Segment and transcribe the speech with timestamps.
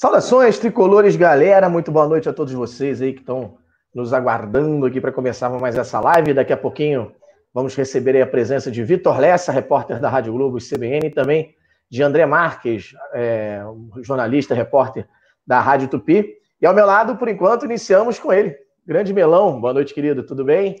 [0.00, 1.68] Saudações, tricolores, galera.
[1.68, 3.58] Muito boa noite a todos vocês aí que estão
[3.94, 6.32] nos aguardando aqui para começar mais essa live.
[6.32, 7.12] Daqui a pouquinho
[7.52, 11.54] vamos receber a presença de Vitor Lessa, repórter da Rádio Globo e CBN, e também
[11.90, 13.60] de André Marques, é,
[14.00, 15.06] jornalista, repórter
[15.46, 16.34] da Rádio Tupi.
[16.62, 18.56] E ao meu lado, por enquanto, iniciamos com ele.
[18.86, 20.76] Grande Melão, boa noite, querido, tudo bem?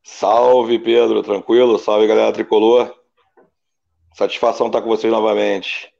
[0.00, 1.76] Salve, Pedro, tranquilo?
[1.76, 2.94] Salve, galera tricolor.
[4.12, 5.92] Satisfação estar com vocês novamente.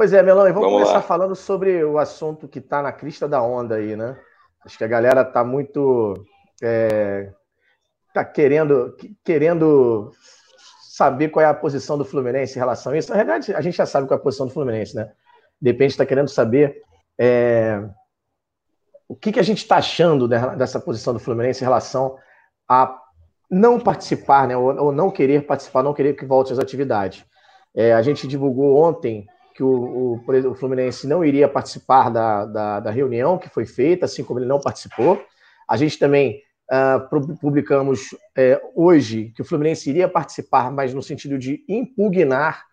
[0.00, 1.02] Pois é, Melão, e vamos, vamos começar lá.
[1.02, 4.18] falando sobre o assunto que está na crista da onda aí, né?
[4.64, 6.14] Acho que a galera está muito.
[6.62, 7.30] É,
[8.14, 10.10] tá querendo, querendo
[10.88, 13.10] saber qual é a posição do Fluminense em relação a isso.
[13.10, 15.12] Na verdade, a gente já sabe qual é a posição do Fluminense, né?
[15.60, 16.80] De repente está querendo saber
[17.18, 17.86] é,
[19.06, 22.16] o que, que a gente está achando dessa posição do Fluminense em relação
[22.66, 22.98] a
[23.50, 24.56] não participar, né?
[24.56, 27.22] Ou, ou não querer participar, não querer que volte às atividades.
[27.74, 29.28] É, a gente divulgou ontem
[29.60, 29.68] que o,
[30.26, 34.38] o, o Fluminense não iria participar da, da, da, reunião que foi feita, assim como
[34.38, 35.22] ele não participou.
[35.68, 36.40] A gente também
[36.72, 42.64] uh, publicamos é, hoje que o Fluminense iria participar, mas no sentido de impugnar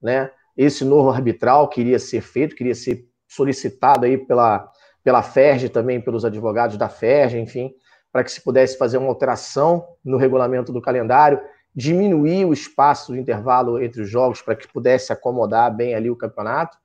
[0.00, 4.70] né, esse novo arbitral que iria ser feito, que iria ser solicitado aí pela,
[5.02, 7.72] pela FERJ, também pelos advogados da FERJ, enfim,
[8.12, 11.40] para que se pudesse fazer uma alteração no regulamento do calendário
[11.76, 16.16] diminuir o espaço do intervalo entre os jogos para que pudesse acomodar bem ali o
[16.16, 16.78] campeonato.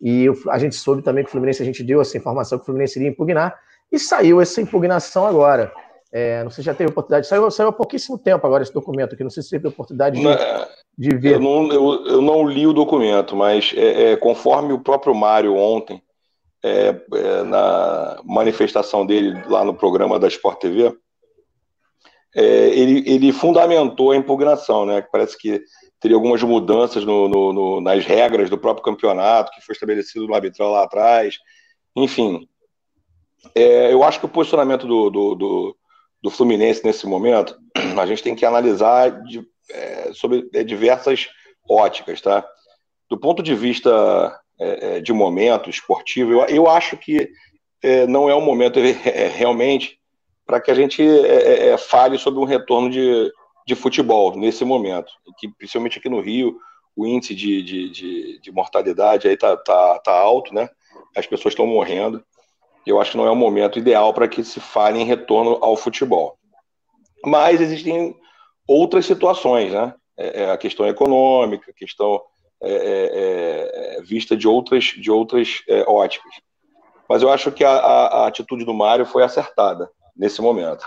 [0.00, 2.66] E a gente soube também que o Fluminense, a gente deu essa informação que o
[2.66, 3.56] Fluminense iria impugnar,
[3.90, 5.72] e saiu essa impugnação agora.
[6.10, 9.14] É, não sei se já teve oportunidade, saiu, saiu há pouquíssimo tempo agora esse documento
[9.14, 11.34] aqui, não sei se teve oportunidade de, de ver.
[11.34, 15.54] Eu não, eu, eu não, li o documento, mas é, é, conforme o próprio Mário
[15.54, 16.02] ontem,
[16.64, 20.94] é, é, na manifestação dele lá no programa da Sport TV,
[22.34, 25.02] é, ele, ele fundamentou a impugnação, né?
[25.12, 25.62] Parece que
[26.00, 30.34] teria algumas mudanças no, no, no, nas regras do próprio campeonato, que foi estabelecido no
[30.34, 31.38] arbitral lá atrás.
[31.94, 32.48] Enfim,
[33.54, 35.76] é, eu acho que o posicionamento do, do, do,
[36.22, 37.56] do, Fluminense nesse momento,
[38.00, 41.28] a gente tem que analisar de, é, sobre é, diversas
[41.68, 42.44] óticas, tá?
[43.10, 47.30] Do ponto de vista é, é, de momento esportivo, eu, eu acho que
[48.08, 48.78] não é o momento
[49.36, 49.98] realmente
[50.46, 53.32] para que a gente é, é, é, fale sobre um retorno de,
[53.66, 56.56] de futebol nesse momento, que principalmente aqui no Rio
[56.94, 60.68] o índice de, de, de, de mortalidade aí tá, tá, tá alto, né?
[61.16, 62.22] As pessoas estão morrendo.
[62.86, 65.74] Eu acho que não é o momento ideal para que se fale em retorno ao
[65.74, 66.36] futebol.
[67.24, 68.14] Mas existem
[68.68, 69.94] outras situações, né?
[70.18, 72.20] É, é a questão econômica, a questão
[72.62, 76.32] é, é, é, vista de outras, de outras óticas.
[77.08, 80.86] Mas eu acho que a, a, a atitude do Mário foi acertada nesse momento.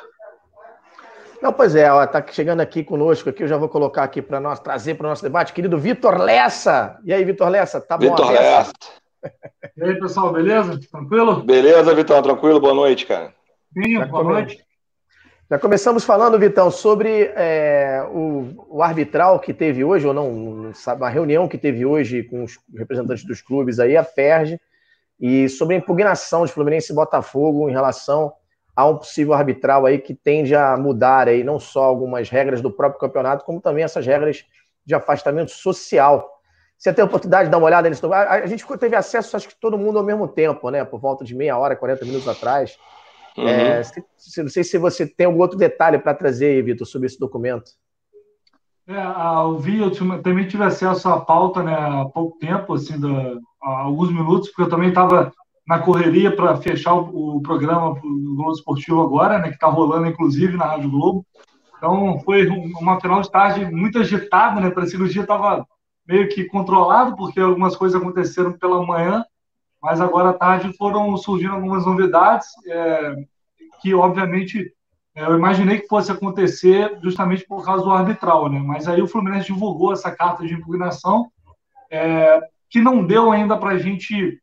[1.42, 4.60] Não, pois é, está chegando aqui conosco, aqui eu já vou colocar aqui para nós,
[4.60, 6.98] trazer para o nosso debate, querido Vitor Lessa.
[7.04, 8.10] E aí, Vitor Lessa, tá bom?
[8.10, 8.72] Vitor Lessa.
[9.78, 10.80] E aí, pessoal, beleza?
[10.90, 11.44] Tranquilo?
[11.44, 12.60] Beleza, Vitão, tranquilo?
[12.60, 13.34] Boa noite, cara.
[13.74, 14.34] Sim, boa come...
[14.34, 14.66] noite.
[15.48, 21.10] Já começamos falando, Vitão, sobre é, o, o, arbitral que teve hoje, ou não, uma
[21.10, 24.60] reunião que teve hoje com os representantes dos clubes aí, a FERJ,
[25.20, 28.34] e sobre a impugnação de Fluminense e Botafogo em relação
[28.76, 32.70] há um possível arbitral aí que tende a mudar aí não só algumas regras do
[32.70, 34.46] próprio campeonato, como também essas regras
[34.86, 36.30] de afastamento social.
[36.78, 38.12] Você tem a oportunidade de dar uma olhada nisso?
[38.14, 40.84] A gente teve acesso, acho que todo mundo ao mesmo tempo, né?
[40.84, 42.78] Por volta de meia hora, 40 minutos atrás.
[43.38, 43.48] Uhum.
[43.48, 47.08] É, se, não sei se você tem algum outro detalhe para trazer aí, Vitor, sobre
[47.08, 47.72] esse documento.
[48.88, 49.92] É, eu vi, eu
[50.22, 53.08] também tive acesso à pauta né, há pouco tempo, assim, da,
[53.64, 55.34] há alguns minutos, porque eu também estava
[55.68, 60.08] na correria para fechar o, o programa do Globo Esportivo agora, né, que está rolando
[60.08, 61.26] inclusive na Rádio Globo.
[61.78, 64.70] Então foi uma final de tarde muito agitada, né?
[64.70, 65.66] Parecia que o dia estava
[66.08, 69.24] meio que controlado, porque algumas coisas aconteceram pela manhã,
[69.82, 73.16] mas agora à tarde foram surgindo algumas novidades, é,
[73.82, 74.72] que obviamente
[75.16, 78.60] é, eu imaginei que fosse acontecer justamente por causa do arbitral, né?
[78.60, 81.30] Mas aí o Fluminense divulgou essa carta de impugnação,
[81.92, 82.40] é,
[82.70, 84.40] que não deu ainda para a gente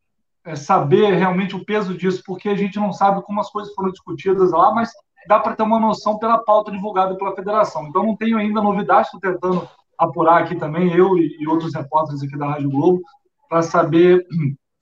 [0.54, 4.50] saber realmente o peso disso, porque a gente não sabe como as coisas foram discutidas
[4.50, 4.90] lá, mas
[5.28, 7.86] dá para ter uma noção pela pauta divulgada pela federação.
[7.86, 12.36] Então, não tenho ainda novidade, estou tentando apurar aqui também, eu e, outros repórteres aqui
[12.36, 13.00] da Rádio Globo,
[13.48, 14.26] para saber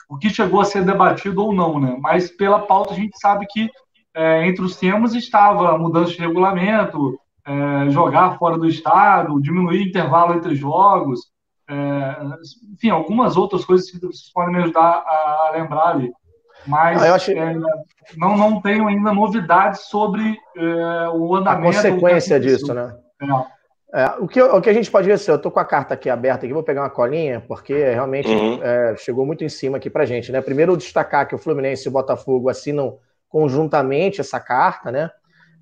[0.08, 1.96] o que chegou a ser debatido ou não, né?
[2.00, 3.70] Mas pela pauta a gente sabe que
[4.14, 10.34] é, entre os temas estava mudança de regulamento, é, jogar fora do estado, diminuir intervalo
[10.34, 11.39] entre jogos, é,
[12.72, 16.12] enfim, algumas outras coisas que vocês podem me ajudar a lembrar ali.
[16.66, 17.30] Mas não, acho...
[17.30, 17.54] é,
[18.16, 21.68] não, não tenho ainda novidades sobre é, o andamento.
[21.68, 22.94] A consequência disso, né?
[23.92, 25.94] É, o, que, o que a gente pode ver, assim, eu estou com a carta
[25.94, 28.62] aqui aberta, aqui, vou pegar uma colinha, porque realmente uhum.
[28.62, 30.30] é, chegou muito em cima aqui para gente.
[30.30, 30.40] Né?
[30.40, 35.10] Primeiro, destacar que o Fluminense e o Botafogo assinam conjuntamente essa carta, né?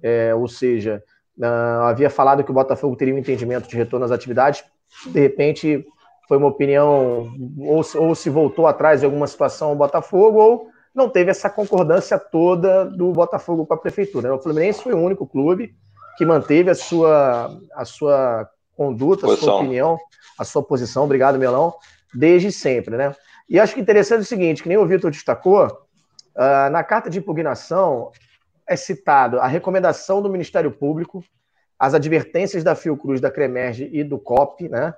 [0.02, 1.02] É, ou seja,
[1.38, 4.64] uh, havia falado que o Botafogo teria um entendimento de retorno às atividades,
[5.06, 5.84] de repente
[6.28, 11.08] foi uma opinião, ou, ou se voltou atrás de alguma situação o Botafogo, ou não
[11.08, 14.34] teve essa concordância toda do Botafogo com a prefeitura.
[14.34, 15.74] O Fluminense foi o único clube
[16.18, 19.98] que manteve a sua, a sua conduta, a sua opinião,
[20.38, 21.74] a sua posição, obrigado, Melão,
[22.14, 23.14] desde sempre, né?
[23.48, 27.08] E acho que interessante é o seguinte, que nem o Vitor destacou, uh, na carta
[27.08, 28.10] de impugnação
[28.68, 31.24] é citado a recomendação do Ministério Público,
[31.78, 34.92] as advertências da Fiocruz, da Cremerge e do COP, né?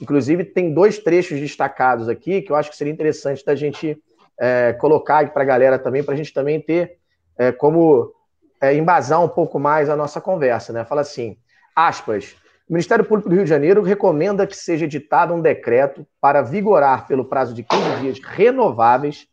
[0.00, 3.96] Inclusive, tem dois trechos destacados aqui que eu acho que seria interessante da gente
[4.38, 6.98] é, colocar para a galera também, para a gente também ter
[7.38, 8.12] é, como
[8.60, 10.84] é, embasar um pouco mais a nossa conversa, né?
[10.84, 11.36] Fala assim,
[11.74, 12.36] aspas,
[12.68, 17.06] o Ministério Público do Rio de Janeiro recomenda que seja editado um decreto para vigorar
[17.06, 19.28] pelo prazo de 15 dias renováveis,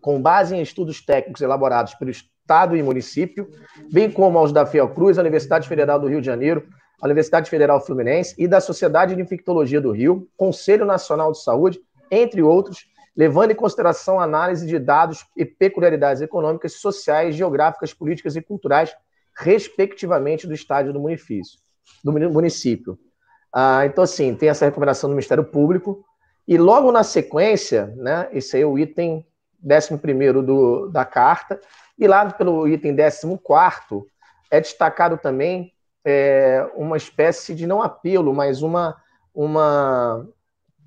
[0.00, 3.48] com base em estudos técnicos elaborados pelo Estado e município,
[3.92, 6.66] bem como aos da Fiocruz, a Universidade Federal do Rio de Janeiro,
[7.00, 11.80] a Universidade Federal Fluminense e da Sociedade de Infectologia do Rio, Conselho Nacional de Saúde,
[12.10, 18.36] entre outros, levando em consideração a análise de dados e peculiaridades econômicas, sociais, geográficas, políticas
[18.36, 18.94] e culturais,
[19.36, 21.58] respectivamente, do estádio do município.
[22.02, 22.98] Do município.
[23.52, 26.04] Ah, então, assim, tem essa recomendação do Ministério Público,
[26.46, 29.26] e logo na sequência, né, esse aí é o item
[29.64, 31.60] 11 do, da carta,
[31.98, 33.36] e lá pelo item 14
[34.50, 35.72] é destacado também
[36.08, 38.96] é, uma espécie de não apelo, mas uma,
[39.34, 40.24] uma,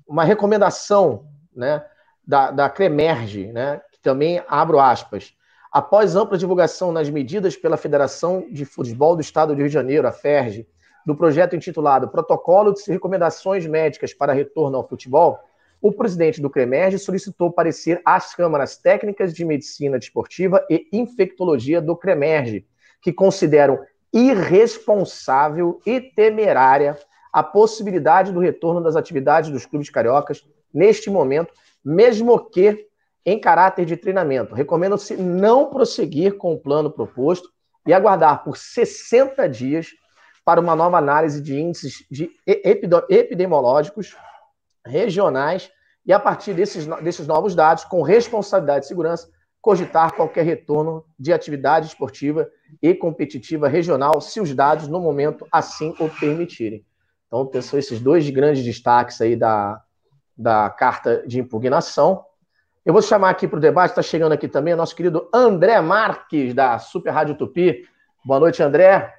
[0.08, 1.84] uma recomendação né,
[2.26, 5.34] da, da Cremerge, né, que também abro aspas.
[5.70, 10.08] Após ampla divulgação nas medidas pela Federação de Futebol do Estado do Rio de Janeiro,
[10.08, 10.66] a FERJ,
[11.04, 15.38] do projeto intitulado Protocolo de Recomendações Médicas para Retorno ao Futebol,
[15.82, 21.94] o presidente do CREMERGE solicitou parecer às câmaras técnicas de medicina desportiva e infectologia do
[21.94, 22.66] CREMERGE,
[23.02, 23.78] que consideram
[24.12, 26.98] irresponsável e temerária
[27.32, 31.52] a possibilidade do retorno das atividades dos clubes cariocas neste momento
[31.84, 32.86] mesmo que
[33.24, 34.54] em caráter de treinamento.
[34.54, 37.50] Recomenda-se não prosseguir com o plano proposto
[37.86, 39.88] e aguardar por 60 dias
[40.44, 44.16] para uma nova análise de índices de epidemiológicos
[44.84, 45.70] regionais
[46.04, 49.28] e, a partir desses, desses novos dados, com responsabilidade de segurança,
[49.60, 52.48] cogitar qualquer retorno de atividade esportiva
[52.82, 56.84] e competitiva regional, se os dados, no momento, assim o permitirem.
[57.26, 59.80] Então, são esses dois grandes destaques aí da,
[60.36, 62.24] da carta de impugnação.
[62.84, 65.80] Eu vou chamar aqui para o debate, está chegando aqui também o nosso querido André
[65.80, 67.84] Marques, da Super Rádio Tupi.
[68.24, 69.14] Boa noite, André.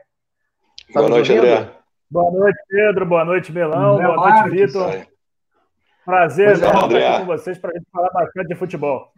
[0.91, 1.47] Tá Boa noite, ouvindo?
[1.47, 1.71] André.
[2.09, 3.05] Boa noite, Pedro.
[3.05, 3.93] Boa noite, Melão.
[3.93, 5.07] André Boa noite, Vitor.
[6.03, 9.13] Prazer estar aqui com vocês para a gente falar bastante de futebol.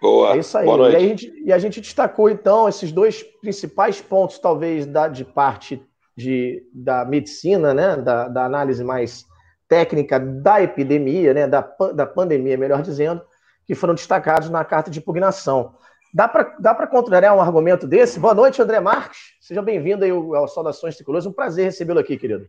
[0.00, 0.34] Boa.
[0.34, 0.64] É isso aí.
[0.64, 0.94] Boa noite.
[0.94, 5.24] E, a gente, e a gente destacou, então, esses dois principais pontos, talvez, da, de
[5.24, 5.82] parte
[6.16, 7.96] de, da medicina, né?
[7.96, 9.26] da, da análise mais
[9.68, 11.60] técnica da epidemia, né, da,
[11.94, 13.22] da pandemia, melhor dizendo,
[13.66, 15.74] que foram destacados na carta de impugnação.
[16.14, 18.18] Dá para dá contrariar um argumento desse?
[18.18, 19.18] Boa noite, André Marques.
[19.40, 21.26] Seja bem-vindo aí ao Saudações Tricolores.
[21.26, 22.48] Um prazer recebê-lo aqui, querido.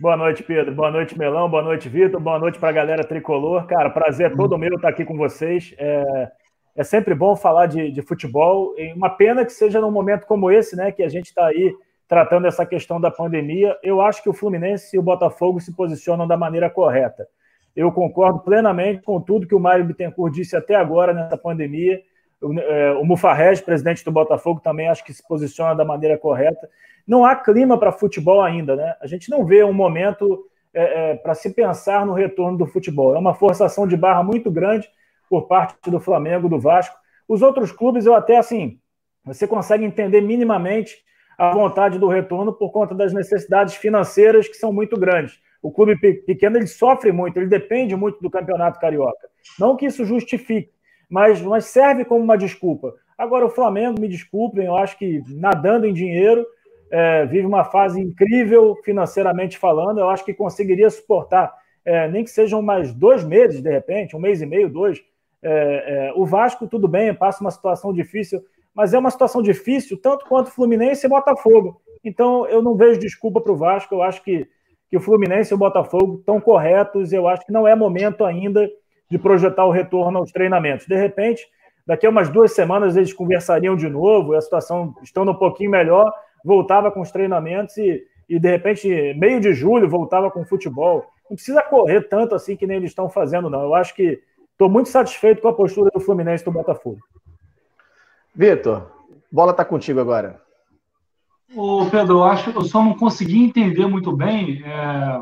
[0.00, 0.74] Boa noite, Pedro.
[0.74, 1.48] Boa noite, Melão.
[1.48, 2.20] Boa noite, Vitor.
[2.20, 3.66] Boa noite para a galera tricolor.
[3.66, 5.72] Cara, prazer é todo meu estar aqui com vocês.
[5.78, 6.30] É,
[6.74, 8.74] é sempre bom falar de, de futebol.
[8.76, 11.72] E uma pena que seja num momento como esse, né, que a gente está aí
[12.08, 13.78] tratando essa questão da pandemia.
[13.82, 17.26] Eu acho que o Fluminense e o Botafogo se posicionam da maneira correta.
[17.74, 22.00] Eu concordo plenamente com tudo que o Mário Bittencourt disse até agora nessa pandemia.
[22.40, 26.68] O, é, o Mufarrez, presidente do Botafogo, também acho que se posiciona da maneira correta.
[27.06, 28.94] Não há clima para futebol ainda, né?
[29.00, 33.14] A gente não vê um momento é, é, para se pensar no retorno do futebol.
[33.14, 34.88] É uma forçação de barra muito grande
[35.28, 36.96] por parte do Flamengo, do Vasco.
[37.28, 38.78] Os outros clubes, eu até assim,
[39.24, 41.02] você consegue entender minimamente
[41.38, 45.40] a vontade do retorno por conta das necessidades financeiras que são muito grandes.
[45.62, 49.28] O clube pequeno ele sofre muito, ele depende muito do campeonato carioca.
[49.58, 50.70] Não que isso justifique,
[51.14, 52.92] mas, mas serve como uma desculpa.
[53.16, 56.44] Agora, o Flamengo, me desculpem, eu acho que nadando em dinheiro,
[56.90, 60.00] é, vive uma fase incrível financeiramente falando.
[60.00, 61.54] Eu acho que conseguiria suportar,
[61.84, 65.00] é, nem que sejam mais dois meses, de repente, um mês e meio, dois.
[65.40, 68.42] É, é o Vasco, tudo bem, passa uma situação difícil
[68.74, 71.80] mas é uma situação difícil, tanto quanto Fluminense e Botafogo.
[72.02, 73.94] Então, eu não vejo desculpa para o Vasco.
[73.94, 74.48] Eu acho que,
[74.90, 77.12] que o Fluminense e o Botafogo estão corretos.
[77.12, 78.68] Eu acho que não é momento ainda
[79.14, 80.88] de projetar o retorno aos treinamentos.
[80.88, 81.46] De repente,
[81.86, 86.12] daqui a umas duas semanas eles conversariam de novo, a situação estando um pouquinho melhor,
[86.44, 91.06] voltava com os treinamentos e, e de repente, meio de julho, voltava com o futebol.
[91.30, 93.62] Não precisa correr tanto assim que nem eles estão fazendo, não.
[93.62, 96.98] Eu acho que estou muito satisfeito com a postura do Fluminense e do Botafogo.
[98.34, 98.90] Vitor,
[99.30, 100.40] bola está contigo agora.
[101.54, 105.20] Ô Pedro, eu acho eu só não consegui entender muito bem é,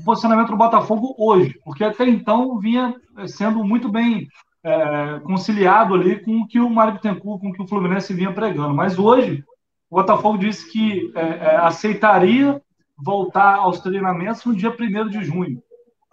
[0.00, 2.94] o posicionamento do Botafogo hoje, porque até então vinha
[3.26, 4.28] sendo muito bem
[4.64, 8.32] é, conciliado ali com o que o Mário Bittencourt, com o que o Fluminense vinha
[8.32, 8.74] pregando.
[8.74, 9.44] Mas hoje,
[9.90, 12.60] o Botafogo disse que é aceitaria
[12.96, 15.62] voltar aos treinamentos no dia 1 de junho.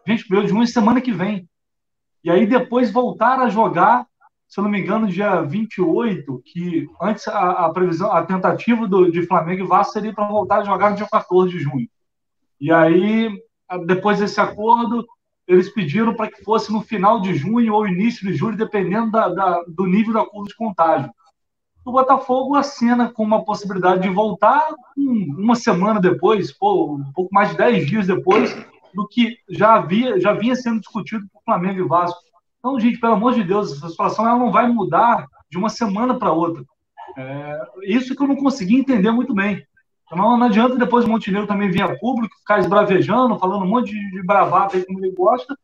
[0.05, 1.47] Gente, 1 de junho é semana que vem.
[2.23, 4.05] E aí depois voltar a jogar,
[4.47, 9.11] se eu não me engano, dia 28, que antes a, a previsão, a tentativa do,
[9.11, 11.87] de Flamengo e Vasco seria para voltar a jogar no dia 14 de junho.
[12.59, 13.29] E aí,
[13.85, 15.05] depois desse acordo,
[15.47, 19.29] eles pediram para que fosse no final de junho ou início de julho, dependendo da,
[19.29, 21.11] da, do nível da curva de contágio.
[21.85, 27.51] O Botafogo acena com uma possibilidade de voltar uma semana depois, pô, um pouco mais
[27.51, 28.53] de 10 dias depois,
[28.93, 32.19] do que já havia, já vinha sendo discutido por Flamengo e Vasco.
[32.59, 36.19] Então, gente, pelo amor de Deus, essa situação ela não vai mudar de uma semana
[36.19, 36.61] para outra.
[37.17, 39.65] É, isso que eu não consegui entender muito bem.
[40.07, 43.91] Então, não adianta depois o Montenegro também vir a público, ficar esbravejando, falando um monte
[43.91, 45.55] de, de bravata aí como ele gosta,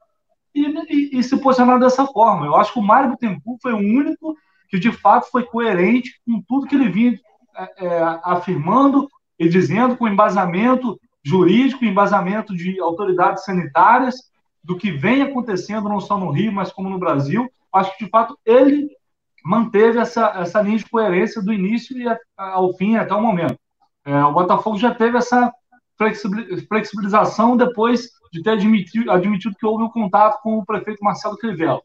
[0.53, 2.45] e, e, e, se posicionar dessa forma.
[2.45, 4.37] Eu acho que o Mário Bittencourt foi o único
[4.69, 7.19] que, de fato, foi coerente com tudo que ele vinha
[7.55, 9.07] é, é, afirmando
[9.39, 14.15] e dizendo, com embasamento jurídico, embasamento de autoridades sanitárias,
[14.63, 17.49] do que vem acontecendo não só no Rio, mas como no Brasil.
[17.71, 18.89] Acho que, de fato, ele
[19.43, 22.05] manteve essa, essa linha de coerência do início e
[22.37, 23.57] ao fim, até o momento.
[24.05, 25.51] É, o Botafogo já teve essa
[26.67, 31.81] flexibilização depois de ter admitido, admitido que houve um contato com o prefeito Marcelo Crivella.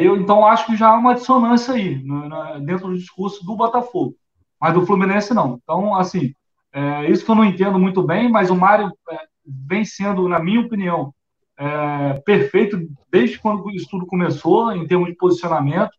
[0.00, 4.14] Eu, então, acho que já há uma dissonância aí, né, dentro do discurso do Botafogo,
[4.60, 5.58] mas do Fluminense não.
[5.62, 6.34] Então, assim,
[6.72, 9.18] é, isso que eu não entendo muito bem, mas o Mário é,
[9.66, 11.14] vem sendo, na minha opinião,
[11.56, 12.78] é, perfeito
[13.10, 15.90] desde quando isso tudo começou, em termos de posicionamento.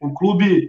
[0.00, 0.68] O clube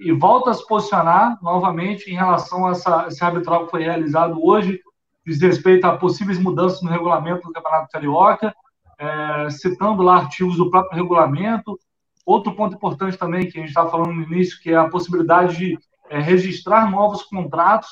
[0.00, 4.44] e volta a se posicionar novamente em relação a essa, esse arbitral que foi realizado
[4.44, 4.80] hoje,
[5.26, 8.54] diz respeito a possíveis mudanças no regulamento do Campeonato Carioca,
[8.98, 11.78] é, citando lá artigos do próprio regulamento.
[12.24, 15.56] Outro ponto importante também, que a gente estava falando no início, que é a possibilidade
[15.56, 15.78] de
[16.10, 17.88] é, registrar novos contratos,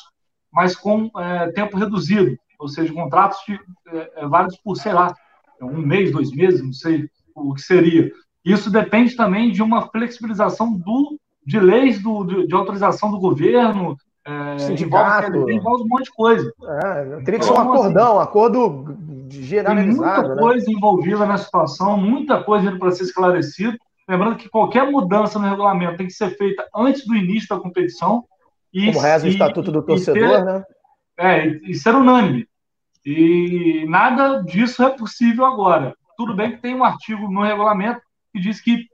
[0.52, 5.14] mas com é, tempo reduzido, ou seja, contratos de, é, é, válidos por, sei lá,
[5.60, 8.10] um mês, dois meses, não sei o que seria.
[8.44, 13.96] Isso depende também de uma flexibilização do de leis do, de, de autorização do governo,
[14.24, 15.28] é, Sindicato.
[15.28, 16.52] Envolve, envolve um monte de coisa.
[16.62, 18.96] É, teria que ser um então, acordão, um acordo
[19.28, 19.80] generalizado.
[19.80, 20.40] Tem muita né?
[20.40, 23.76] coisa envolvida na situação, muita coisa para ser esclarecido.
[24.08, 28.24] Lembrando que qualquer mudança no regulamento tem que ser feita antes do início da competição.
[28.72, 30.64] E, Como reza o Estatuto do Torcedor, ter, né?
[31.18, 32.46] É, e ser unânime.
[33.04, 35.94] E nada disso é possível agora.
[36.16, 38.00] Tudo bem que tem um artigo no regulamento
[38.32, 38.86] que diz que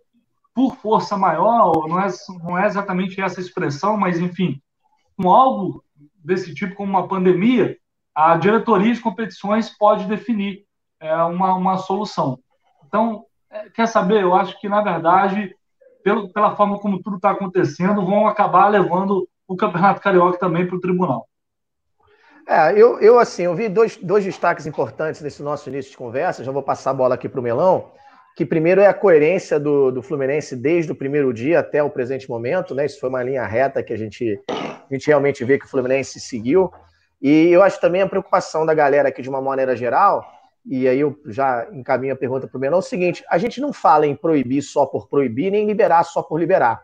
[0.58, 2.08] por força maior, não é,
[2.42, 4.60] não é exatamente essa expressão, mas enfim,
[5.16, 5.84] com algo
[6.16, 7.76] desse tipo, como uma pandemia,
[8.12, 10.64] a diretoria de competições pode definir
[10.98, 12.40] é, uma, uma solução.
[12.84, 14.20] Então, é, quer saber?
[14.20, 15.54] Eu acho que, na verdade,
[16.02, 20.76] pelo, pela forma como tudo está acontecendo, vão acabar levando o Campeonato Carioca também para
[20.76, 21.28] o tribunal.
[22.48, 26.42] É, eu, eu assim, eu vi dois, dois destaques importantes nesse nosso início de conversa,
[26.42, 27.92] já vou passar a bola aqui para o Melão
[28.38, 32.30] que primeiro é a coerência do, do Fluminense desde o primeiro dia até o presente
[32.30, 32.86] momento, né?
[32.86, 36.20] Isso foi uma linha reta que a gente, a gente realmente vê que o Fluminense
[36.20, 36.70] seguiu.
[37.20, 40.24] E eu acho também a preocupação da galera aqui de uma maneira geral,
[40.64, 43.60] e aí eu já encaminho a pergunta para o Menor, é o seguinte: a gente
[43.60, 46.80] não fala em proibir só por proibir, nem liberar só por liberar.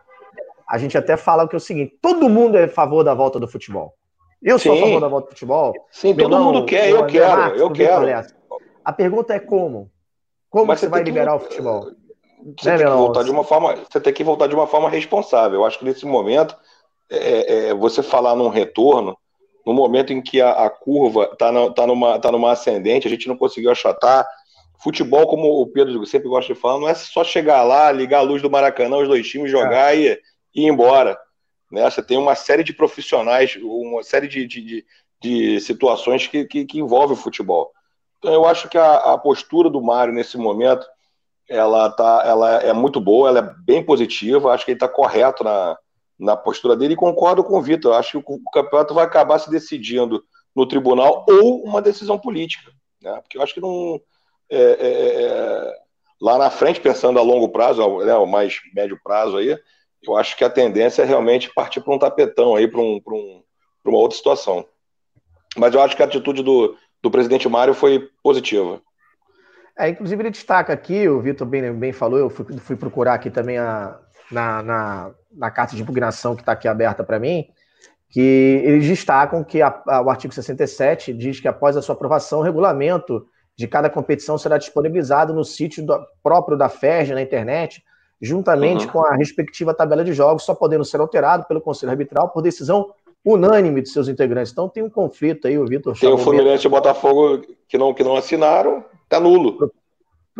[0.68, 3.38] A gente até fala que é o seguinte: todo mundo é a favor da volta
[3.38, 3.94] do futebol.
[4.42, 4.70] Eu Sim.
[4.70, 5.72] sou a favor da volta do futebol.
[5.92, 8.26] Sim, todo mundo quer, eu quero, Marcos, eu quero.
[8.84, 9.93] A pergunta é como?
[10.54, 11.90] Como Mas você, vai liberar que, o futebol?
[12.56, 14.88] Você, né, tem que voltar de uma forma, você tem que voltar de uma forma
[14.88, 15.58] responsável.
[15.58, 16.56] Eu acho que nesse momento,
[17.10, 19.18] é, é, é você falar num retorno,
[19.66, 23.26] no momento em que a, a curva está tá numa, tá numa ascendente, a gente
[23.26, 24.24] não conseguiu achatar.
[24.80, 28.22] Futebol, como o Pedro sempre gosta de falar, não é só chegar lá, ligar a
[28.22, 29.98] luz do Maracanã, os dois times, jogar é.
[29.98, 30.20] e,
[30.54, 31.18] e ir embora.
[31.68, 31.82] Né?
[31.90, 34.86] Você tem uma série de profissionais, uma série de, de, de,
[35.20, 37.72] de situações que, que, que envolvem o futebol.
[38.24, 40.86] Então, eu acho que a, a postura do Mário nesse momento
[41.46, 44.50] ela, tá, ela é muito boa, ela é bem positiva.
[44.50, 45.76] Acho que ele está correto na,
[46.18, 47.92] na postura dele e concordo com o Vitor.
[47.92, 50.24] Acho que o, o, campeonato vai acabar se decidindo
[50.56, 52.72] no tribunal ou uma decisão política.
[53.02, 53.12] Né?
[53.20, 54.00] Porque eu acho que não.
[54.48, 55.74] É, é, é,
[56.18, 59.58] lá na frente, pensando a longo prazo, né, o mais médio prazo aí,
[60.02, 63.42] eu acho que a tendência é realmente partir para um tapetão aí, para um, um,
[63.84, 64.66] uma outra situação.
[65.56, 68.80] Mas eu acho que a atitude do, do presidente Mário foi positiva.
[69.78, 73.30] É, inclusive ele destaca aqui, o Vitor bem, bem falou, eu fui, fui procurar aqui
[73.30, 73.98] também a,
[74.30, 77.46] na, na, na carta de impugnação que está aqui aberta para mim,
[78.08, 82.38] que eles destacam que a, a, o artigo 67 diz que após a sua aprovação,
[82.38, 87.84] o regulamento de cada competição será disponibilizado no sítio do, próprio da FERJ, na internet,
[88.22, 88.92] juntamente uhum.
[88.92, 92.94] com a respectiva tabela de jogos, só podendo ser alterado pelo Conselho Arbitral por decisão
[93.24, 94.52] unânime de seus integrantes.
[94.52, 95.98] Então tem um conflito aí, o Vitor.
[95.98, 99.72] Tem o Fluminense e o Botafogo que não, que não assinaram, tá nulo.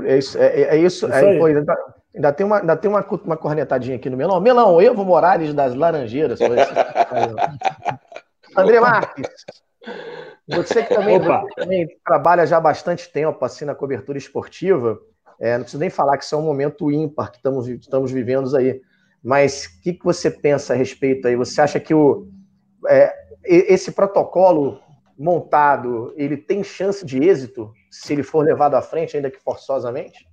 [0.03, 1.77] É isso, é, é isso, isso é, pô, ainda,
[2.15, 4.41] ainda, tem, uma, ainda tem uma, uma cornetadinha aqui no Melão.
[4.41, 6.41] Melão, Evo Morales das Laranjeiras.
[8.57, 9.29] André Marques,
[10.47, 11.21] você que também,
[11.57, 15.01] também, trabalha já há bastante tempo assim na cobertura esportiva,
[15.41, 18.55] é, não preciso nem falar que isso é um momento ímpar que estamos, estamos vivendo
[18.57, 18.81] aí,
[19.23, 21.35] mas o que, que você pensa a respeito aí?
[21.35, 22.29] Você acha que o,
[22.89, 23.15] é,
[23.45, 24.81] esse protocolo
[25.19, 30.27] montado, ele tem chance de êxito se ele for levado à frente, ainda que forçosamente?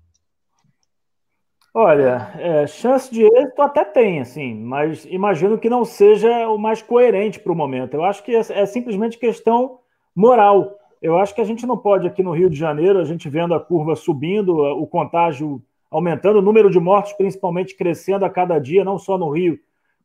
[1.74, 6.82] Olha, é, chance de êxito até tem, assim, mas imagino que não seja o mais
[6.82, 7.94] coerente para o momento.
[7.94, 9.80] Eu acho que é, é, simplesmente questão
[10.14, 10.78] moral.
[11.02, 13.54] Eu acho que a gente não pode, aqui no Rio de Janeiro, a gente vendo
[13.54, 18.84] a curva subindo, o contágio aumentando, o número de mortos principalmente crescendo a cada dia,
[18.84, 19.58] não só no Rio,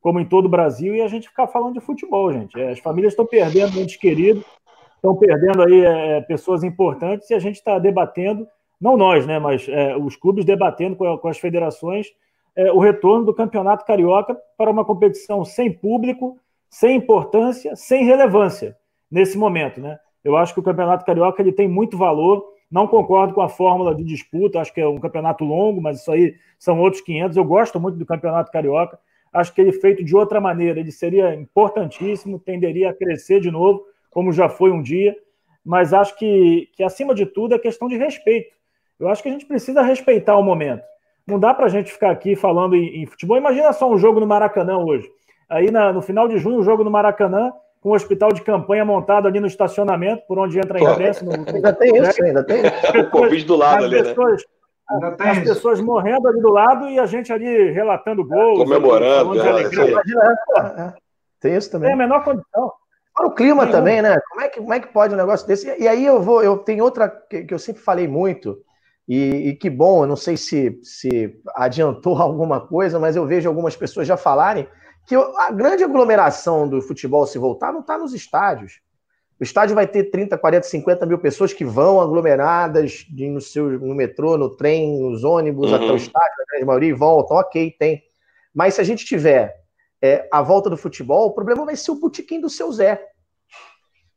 [0.07, 2.57] como em todo o Brasil, e a gente ficar falando de futebol, gente.
[2.61, 4.45] É, as famílias estão perdendo entes queridos,
[4.95, 8.47] estão perdendo aí é, pessoas importantes e a gente está debatendo,
[8.81, 12.07] não nós, né, mas é, os clubes debatendo com, com as federações
[12.55, 16.39] é, o retorno do campeonato carioca para uma competição sem público,
[16.71, 18.77] sem importância, sem relevância
[19.11, 19.99] nesse momento, né?
[20.23, 22.45] Eu acho que o campeonato carioca ele tem muito valor.
[22.71, 26.13] Não concordo com a fórmula de disputa, acho que é um campeonato longo, mas isso
[26.13, 27.37] aí são outros 500.
[27.37, 29.01] Eu gosto muito do campeonato carioca.
[29.37, 33.85] Acho que ele feito de outra maneira, ele seria importantíssimo, tenderia a crescer de novo
[34.11, 35.15] como já foi um dia,
[35.63, 38.57] mas acho que, que acima de tudo é questão de respeito.
[38.99, 40.83] Eu acho que a gente precisa respeitar o momento.
[41.27, 43.37] Não dá para a gente ficar aqui falando em, em, futebol.
[43.37, 45.07] Imagina só um jogo no Maracanã hoje.
[45.51, 48.87] Aí na, no final de junho, um jogo no Maracanã, com um hospital de campanha
[48.87, 51.23] montado ali no estacionamento, por onde entra a imprensa.
[51.23, 51.55] No, no...
[51.55, 52.99] Ainda tem isso, ainda tem isso.
[52.99, 54.03] o Covid do lado ali, né?
[54.03, 54.56] pessoas, né?
[54.89, 58.59] As pessoas morrendo ali do lado e a gente ali relatando gols.
[58.59, 59.33] Comemorando.
[59.33, 60.95] Ali, é,
[61.41, 61.89] tem isso também.
[61.89, 62.73] Tem a menor condição.
[63.15, 63.73] Para o clima Nenhum.
[63.73, 64.17] também, né?
[64.29, 65.75] Como é, que, como é que pode um negócio desse?
[65.81, 68.59] E, aí eu vou, eu tenho outra que, que eu sempre falei muito,
[69.09, 73.49] e, e, que bom, eu não sei se, se adiantou alguma coisa, mas eu vejo
[73.49, 74.69] algumas pessoas já falarem
[75.07, 78.81] que a grande aglomeração do futebol se voltar não está nos estádios.
[79.39, 83.95] O estádio vai ter 30, 40, 50 mil pessoas que vão aglomeradas no, seu, no
[83.95, 85.77] metrô, no trem, nos ônibus, uhum.
[85.77, 88.03] até o estádio, a grande maioria, e voltam, ok, tem.
[88.55, 89.55] Mas se a gente tiver
[90.01, 93.03] é, a volta do futebol, o problema vai ser o botequim do seu Zé.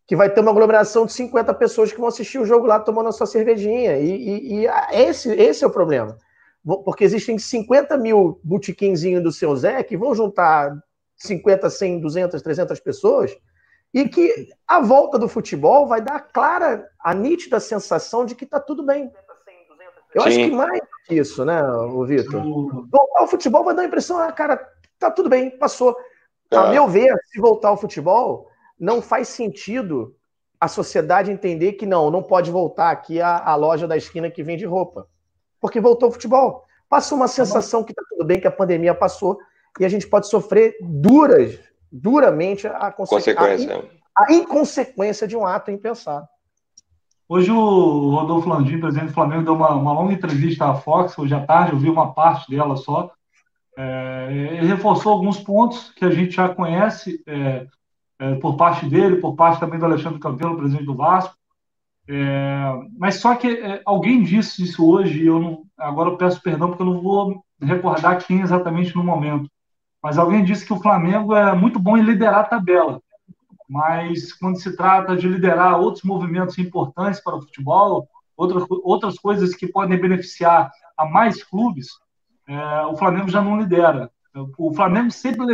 [0.07, 3.09] Que vai ter uma aglomeração de 50 pessoas que vão assistir o jogo lá tomando
[3.09, 3.97] a sua cervejinha.
[3.97, 6.17] E, e, e esse, esse é o problema.
[6.63, 10.73] Porque existem 50 mil botequinzinhos do seu Zé que vão juntar
[11.17, 13.37] 50, 100, 200, 300 pessoas
[13.93, 18.43] e que a volta do futebol vai dar a clara, a nítida sensação de que
[18.43, 19.11] está tudo bem.
[20.13, 20.27] Eu Sim.
[20.27, 22.41] acho que mais que isso, né, o Vitor?
[22.41, 24.57] Voltar ao futebol vai dar a impressão, ah, cara,
[24.97, 25.95] tá tudo bem, passou.
[26.51, 26.71] A é.
[26.71, 28.47] meu ver, se voltar ao futebol,
[28.79, 30.15] não faz sentido
[30.59, 34.43] a sociedade entender que não, não pode voltar aqui a, a loja da esquina que
[34.43, 35.07] vende roupa.
[35.59, 36.65] Porque voltou o futebol.
[36.89, 39.37] Passou uma sensação que tá tudo bem, que a pandemia passou,
[39.79, 41.59] e a gente pode sofrer duras,
[41.91, 43.89] duramente a, consequência.
[44.15, 46.27] a, a inconsequência de um ato impensado.
[47.27, 51.33] Hoje o Rodolfo Landim, presidente do Flamengo, deu uma, uma longa entrevista à Fox, hoje
[51.33, 53.11] à tarde, eu vi uma parte dela só,
[53.77, 57.67] é, ele reforçou alguns pontos que a gente já conhece é,
[58.19, 61.33] é, por parte dele, por parte também do Alexandre Campelo, presidente do Vasco.
[62.05, 66.41] É, mas só que é, alguém disse isso hoje, e eu não, agora eu peço
[66.41, 69.49] perdão porque eu não vou recordar quem exatamente no momento.
[70.01, 73.01] Mas alguém disse que o Flamengo é muito bom em liderar a tabela,
[73.69, 79.53] mas quando se trata de liderar outros movimentos importantes para o futebol, outras, outras coisas
[79.53, 81.87] que podem beneficiar a mais clubes,
[82.47, 84.09] é, o Flamengo já não lidera.
[84.57, 85.45] O Flamengo sempre,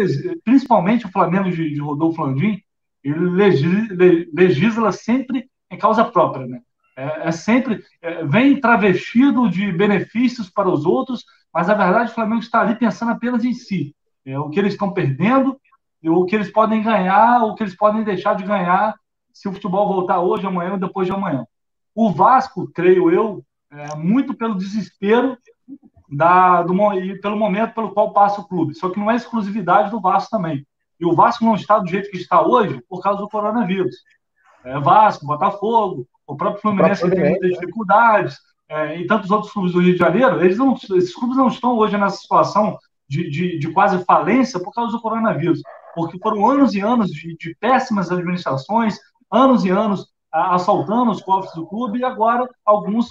[0.44, 2.62] principalmente o Flamengo de, de Rodolfo Landim,
[3.04, 3.96] ele legisla,
[4.34, 6.62] legisla sempre em causa própria, né?
[6.98, 12.14] É, é sempre é, vem travestido de benefícios para os outros, mas na verdade o
[12.14, 13.94] Flamengo está ali pensando apenas em si,
[14.26, 15.60] é, o que eles estão perdendo,
[16.04, 18.96] o que eles podem ganhar, o que eles podem deixar de ganhar
[19.34, 21.46] se o futebol voltar hoje, amanhã ou depois de amanhã.
[21.94, 25.38] O Vasco, creio eu, é, muito pelo desespero
[26.10, 28.76] da, do, e pelo momento pelo qual passa o clube.
[28.76, 30.66] Só que não é exclusividade do Vasco também.
[31.00, 33.96] E o Vasco não está do jeito que está hoje por causa do coronavírus.
[34.64, 39.74] É, Vasco, Botafogo, o próprio Fluminense que tem muitas dificuldades, é, e tantos outros clubes
[39.74, 43.60] do Rio de Janeiro, eles não, esses clubes não estão hoje nessa situação de, de,
[43.60, 45.62] de quase falência por causa do coronavírus,
[45.94, 48.98] porque foram anos e anos de, de péssimas administrações,
[49.32, 53.08] anos e anos assaltando os cofres do clube, e agora alguns,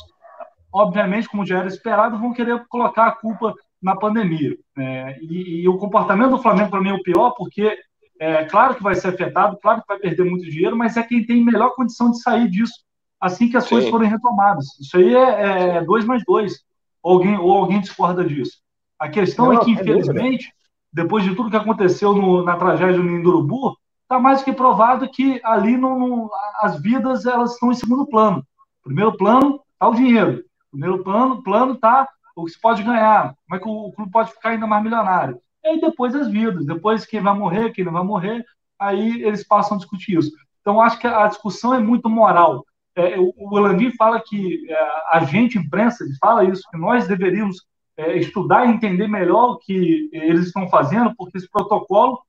[0.73, 4.57] obviamente, como já era esperado, vão querer colocar a culpa na pandemia.
[4.77, 7.79] É, e, e, o comportamento do Flamengo, para mim, é o pior, porque
[8.21, 11.25] é claro que vai ser afetado, claro que vai perder muito dinheiro, mas é quem
[11.25, 12.85] tem melhor condição de sair disso
[13.25, 13.71] assim que as Sim.
[13.71, 14.67] coisas forem retomadas.
[14.79, 16.63] Isso aí é, é dois mais dois.
[17.03, 18.59] Ou alguém, ou alguém discorda disso.
[18.99, 20.53] A questão é Não, é que, infelizmente,
[20.93, 25.41] depois de tudo que aconteceu no, na tragédia do Nindurubu, está mais que provado que
[25.45, 26.31] ali no,
[26.61, 28.45] as vidas elas estão em segundo plano.
[28.83, 30.45] Primeiro plano está o dinheiro.
[30.71, 34.11] Primeiro plano plano está o que se pode ganhar, como é que o, o clube
[34.11, 35.39] pode ficar ainda mais milionário.
[35.63, 38.45] E aí depois as vidas, depois quem vai morrer, quem não vai morrer,
[38.79, 40.33] aí eles passam a discutir isso.
[40.61, 42.65] Então acho que a discussão é muito moral
[42.97, 44.77] é, o Elandim fala que é,
[45.11, 47.65] a gente, imprensa, fala isso, que nós deveríamos
[47.97, 52.21] é, estudar e entender melhor o que eles estão fazendo, porque esse protocolo,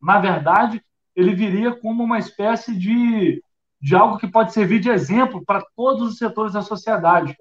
[0.00, 0.82] na verdade,
[1.16, 3.42] ele viria como uma espécie de,
[3.80, 7.36] de algo que pode servir de exemplo para todos os setores da sociedade.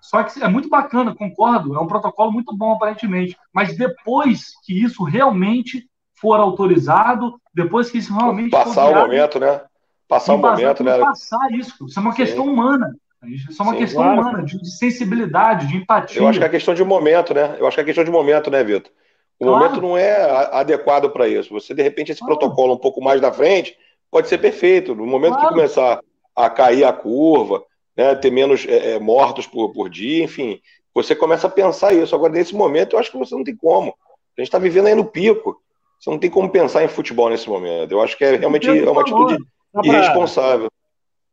[0.00, 4.82] Só que é muito bacana, concordo, é um protocolo muito bom, aparentemente, mas depois que
[4.82, 9.60] isso realmente for autorizado, depois que isso realmente Passar o momento, né?
[10.08, 10.98] Passar o momento, né?
[10.98, 11.86] Passar isso.
[11.86, 12.50] Isso é uma questão Sim.
[12.50, 12.96] humana.
[13.26, 14.20] Isso é uma Sim, questão claro.
[14.20, 16.22] humana, de, de, sensibilidade, de empatia.
[16.22, 17.56] Eu acho que é questão de momento, né?
[17.58, 18.90] Eu acho que é questão de momento, né, Vitor?
[19.38, 19.58] O claro.
[19.58, 20.20] momento não é
[20.52, 21.52] adequado para isso.
[21.52, 22.38] Você, de repente, esse claro.
[22.38, 23.76] protocolo um pouco mais da frente
[24.10, 24.94] pode ser perfeito.
[24.94, 26.00] No momento que começar
[26.34, 27.62] a cair a curva,
[27.96, 30.60] né, ter menos é, é, mortos por, por dia, enfim,
[30.94, 32.14] você começa a pensar isso.
[32.14, 33.94] Agora, nesse momento, eu acho que você não tem como.
[34.36, 35.60] A gente está vivendo aí no pico.
[35.98, 37.92] Você não tem como pensar em futebol nesse momento.
[37.92, 39.36] Eu acho que é realmente é uma atitude
[39.84, 40.70] irresponsável.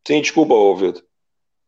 [0.06, 1.02] Sim, desculpa, Vitor.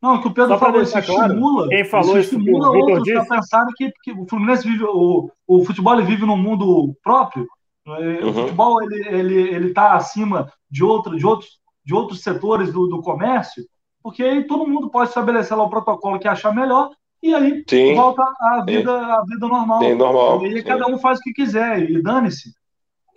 [0.03, 1.69] Não, que o Pedro falou, isso claro, estimula.
[1.69, 5.95] Quem falou isso, estimula outros a pensar que, que o Fluminense vive, o, o futebol
[5.95, 7.47] ele vive num mundo próprio.
[7.87, 8.31] É, uhum.
[8.31, 12.87] O futebol ele ele ele está acima de outro, de outros de outros setores do,
[12.87, 13.65] do comércio,
[14.03, 16.91] porque aí todo mundo pode estabelecer lá o protocolo que achar melhor
[17.23, 17.95] e aí Sim.
[17.95, 19.11] volta a vida Sim.
[19.11, 19.81] a vida normal.
[19.81, 20.47] Sim, normal.
[20.47, 22.55] E aí cada um faz o que quiser e dane-se.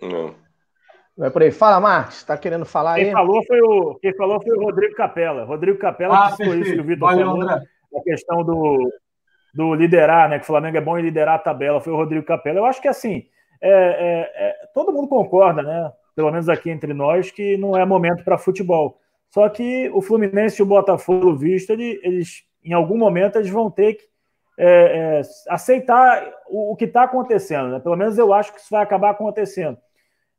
[0.02, 0.34] Não.
[1.16, 1.50] Vai por aí.
[1.50, 3.12] Fala, Marcos, está querendo falar quem aí?
[3.12, 5.44] Falou foi o, quem falou foi o Rodrigo Capela.
[5.44, 7.62] Rodrigo Capela ah, que isso que o Vitor falou, André.
[7.96, 8.90] a questão do,
[9.54, 10.38] do liderar, né?
[10.38, 12.58] Que o Flamengo é bom em liderar a tabela, foi o Rodrigo Capela.
[12.58, 13.24] Eu acho que assim,
[13.60, 15.92] é, é, é, todo mundo concorda, né?
[16.16, 18.98] Pelo menos aqui entre nós, que não é momento para futebol.
[19.30, 23.70] Só que o Fluminense e o Botafogo, visto, ele, eles, em algum momento, eles vão
[23.70, 24.04] ter que
[24.56, 27.70] é, é, aceitar o, o que está acontecendo.
[27.70, 27.80] Né?
[27.80, 29.78] Pelo menos eu acho que isso vai acabar acontecendo.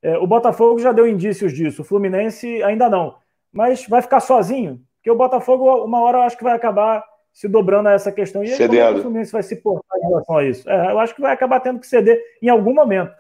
[0.06, 3.16] É, o Botafogo já deu indícios disso, o Fluminense ainda não.
[3.52, 4.80] Mas vai ficar sozinho?
[4.98, 8.44] Porque o Botafogo, uma hora, eu acho que vai acabar se dobrando a essa questão.
[8.44, 10.70] E aí, como é o Fluminense vai se portar em relação a isso?
[10.70, 13.12] É, eu acho que vai acabar tendo que ceder em algum momento.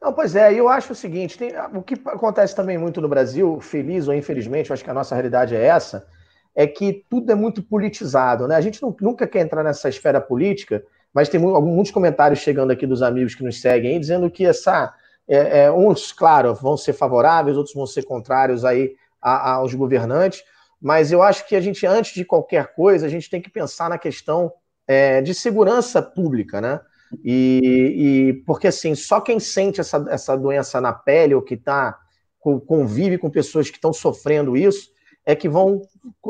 [0.00, 3.60] Não, pois é, eu acho o seguinte: tem, o que acontece também muito no Brasil,
[3.60, 6.06] feliz ou infelizmente, eu acho que a nossa realidade é essa,
[6.54, 8.56] é que tudo é muito politizado, né?
[8.56, 12.86] A gente não, nunca quer entrar nessa esfera política, mas tem muitos comentários chegando aqui
[12.86, 14.94] dos amigos que nos seguem aí, dizendo que essa
[15.28, 19.74] é, é, uns, claro, vão ser favoráveis, outros vão ser contrários aí a, a, aos
[19.74, 20.42] governantes,
[20.80, 23.90] mas eu acho que a gente, antes de qualquer coisa, a gente tem que pensar
[23.90, 24.52] na questão
[24.86, 26.80] é, de segurança pública, né?
[27.24, 31.98] E, e, porque assim, só quem sente essa, essa doença na pele ou que tá,
[32.38, 34.90] convive com pessoas que estão sofrendo isso,
[35.26, 35.82] é que vão,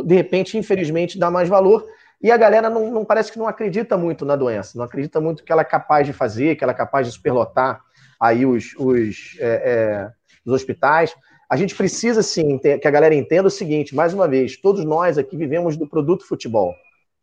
[0.05, 1.87] de repente, infelizmente, dar mais valor.
[2.21, 5.45] E a galera não, não parece que não acredita muito na doença, não acredita muito
[5.45, 7.81] que ela é capaz de fazer, que ela é capaz de superlotar
[8.21, 10.11] aí os, os, é, é,
[10.45, 11.15] os hospitais.
[11.49, 15.17] A gente precisa, sim, que a galera entenda o seguinte, mais uma vez, todos nós
[15.17, 16.75] aqui vivemos do produto futebol,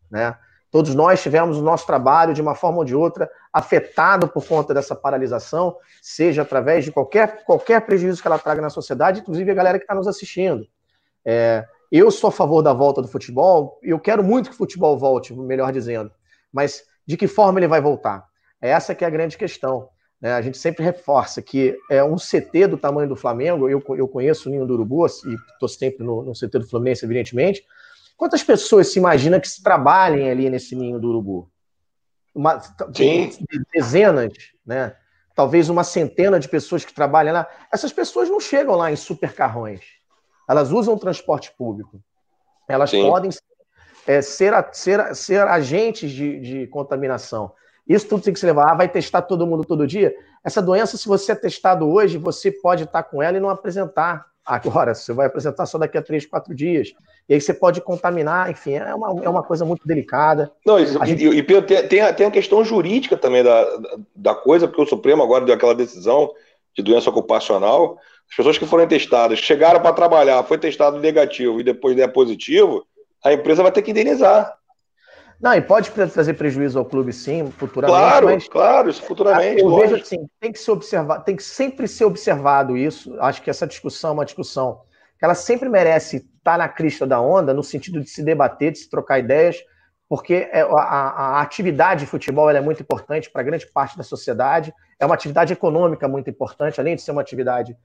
[0.09, 0.35] né?
[0.71, 4.73] Todos nós tivemos o nosso trabalho, de uma forma ou de outra, afetado por conta
[4.73, 9.53] dessa paralisação, seja através de qualquer, qualquer prejuízo que ela traga na sociedade, inclusive a
[9.53, 10.67] galera que está nos assistindo.
[11.23, 14.97] É, eu sou a favor da volta do futebol, eu quero muito que o futebol
[14.97, 16.11] volte, melhor dizendo,
[16.51, 18.25] mas de que forma ele vai voltar?
[18.59, 19.87] Essa que é a grande questão.
[20.21, 20.33] Né?
[20.33, 24.47] A gente sempre reforça que é um CT do tamanho do Flamengo, eu, eu conheço
[24.47, 27.63] o Ninho do Urubu e estou sempre no, no CT do Fluminense, evidentemente.
[28.17, 31.51] Quantas pessoas se imagina que se trabalhem ali nesse Ninho do Urubu?
[32.33, 32.61] Uma.
[33.73, 34.33] Dezenas,
[34.65, 34.95] né?
[35.33, 37.47] Talvez uma centena de pessoas que trabalham lá.
[37.71, 39.81] Essas pessoas não chegam lá em supercarrões.
[40.47, 42.01] Elas usam transporte público.
[42.69, 43.01] Elas Sim.
[43.09, 43.29] podem
[44.07, 47.51] é, ser, ser, ser agentes de, de contaminação.
[47.87, 48.71] Isso tudo tem que se levar.
[48.71, 50.13] Ah, vai testar todo mundo todo dia?
[50.43, 54.25] Essa doença, se você é testado hoje, você pode estar com ela e não apresentar
[54.45, 54.93] agora.
[54.93, 56.93] Você vai apresentar só daqui a três, quatro dias.
[57.27, 60.51] E aí você pode contaminar, enfim, é uma, é uma coisa muito delicada.
[60.65, 61.25] Não, e, gente...
[61.25, 63.67] e, tem, tem, a, tem a questão jurídica também da,
[64.15, 66.31] da coisa, porque o Supremo agora deu aquela decisão
[66.75, 67.97] de doença ocupacional.
[68.29, 72.85] As pessoas que foram testadas, chegaram para trabalhar, foi testado negativo e depois der positivo,
[73.23, 74.55] a empresa vai ter que indenizar.
[75.41, 77.99] Não, e pode trazer prejuízo ao clube, sim, futuramente.
[77.99, 79.61] Claro, mas, claro, isso futuramente.
[79.61, 79.89] Eu lógico.
[79.89, 83.15] vejo assim, tem que se observar, tem que sempre ser observado isso.
[83.19, 84.81] Acho que essa discussão é uma discussão
[85.17, 88.79] que ela sempre merece estar na crista da onda, no sentido de se debater, de
[88.79, 89.57] se trocar ideias,
[90.07, 94.73] porque é, a, a atividade de futebol é muito importante para grande parte da sociedade.
[94.99, 97.75] É uma atividade econômica muito importante, além de ser uma atividade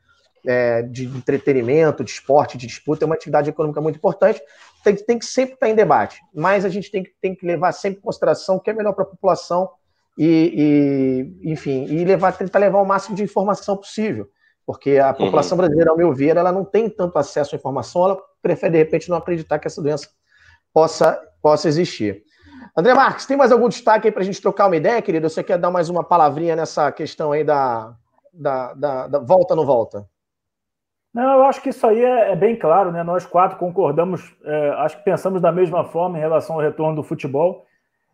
[0.46, 4.40] é, de entretenimento, de esporte, de disputa, é uma atividade econômica muito importante,
[4.83, 7.72] tem, tem que sempre estar em debate, mas a gente tem que, tem que levar
[7.72, 9.70] sempre em consideração o que é melhor para a população
[10.18, 14.29] e, e, enfim, e levar, tentar levar o máximo de informação possível,
[14.66, 15.62] porque a população uhum.
[15.62, 19.09] brasileira, ao meu ver, ela não tem tanto acesso à informação, ela prefere, de repente,
[19.09, 20.09] não acreditar que essa doença
[20.72, 22.22] possa, possa existir.
[22.76, 25.29] André Marques, tem mais algum destaque aí para a gente trocar uma ideia, querido?
[25.29, 27.94] Você quer dar mais uma palavrinha nessa questão aí da,
[28.33, 30.07] da, da, da volta ou não volta?
[31.12, 33.02] Não, eu acho que isso aí é, é bem claro, né?
[33.02, 37.02] Nós quatro concordamos, é, acho que pensamos da mesma forma em relação ao retorno do
[37.02, 37.66] futebol.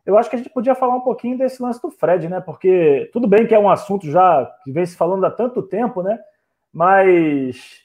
[0.05, 2.41] Eu acho que a gente podia falar um pouquinho desse lance do Fred, né?
[2.41, 6.03] Porque tudo bem que é um assunto já que vem se falando há tanto tempo,
[6.03, 6.19] né?
[6.73, 7.83] Mas,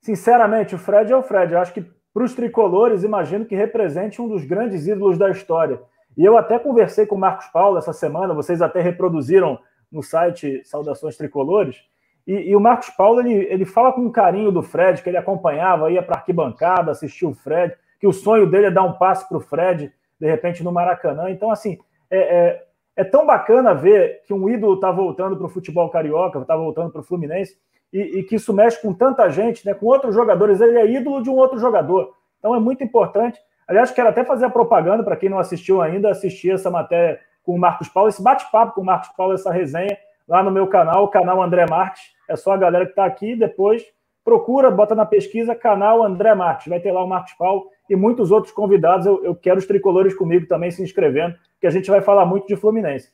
[0.00, 1.52] sinceramente, o Fred é o Fred.
[1.52, 5.80] Eu acho que para os tricolores, imagino que represente um dos grandes ídolos da história.
[6.16, 9.58] E eu até conversei com o Marcos Paulo essa semana, vocês até reproduziram
[9.92, 11.84] no site Saudações Tricolores.
[12.30, 15.90] E, e, o Marcos Paulo ele, ele fala com carinho do Fred, que ele acompanhava,
[15.90, 19.36] ia para arquibancada, assistia o Fred, que o sonho dele é dar um passe para
[19.36, 21.28] o Fred, de repente, no Maracanã.
[21.28, 21.76] Então, assim,
[22.08, 22.64] é, é,
[22.98, 26.92] é tão bacana ver que um ídolo está voltando para o futebol carioca, está voltando
[26.92, 27.56] para o Fluminense,
[27.92, 30.60] e, e, que isso mexe com tanta gente, né, com outros jogadores.
[30.60, 32.14] Ele é ídolo de um outro jogador.
[32.38, 33.40] Então, é muito importante.
[33.66, 37.56] Aliás, quero até fazer a propaganda para quem não assistiu ainda, assistir essa matéria com
[37.56, 41.02] o Marcos Paulo, esse bate-papo com o Marcos Paulo, essa resenha lá no meu canal,
[41.02, 42.02] o canal André Marques.
[42.30, 43.84] É só a galera que está aqui, depois
[44.24, 46.68] procura, bota na pesquisa canal André Marques.
[46.68, 49.06] Vai ter lá o Marcos Paulo e muitos outros convidados.
[49.06, 52.46] Eu, eu quero os tricolores comigo também se inscrevendo, que a gente vai falar muito
[52.46, 53.10] de Fluminense.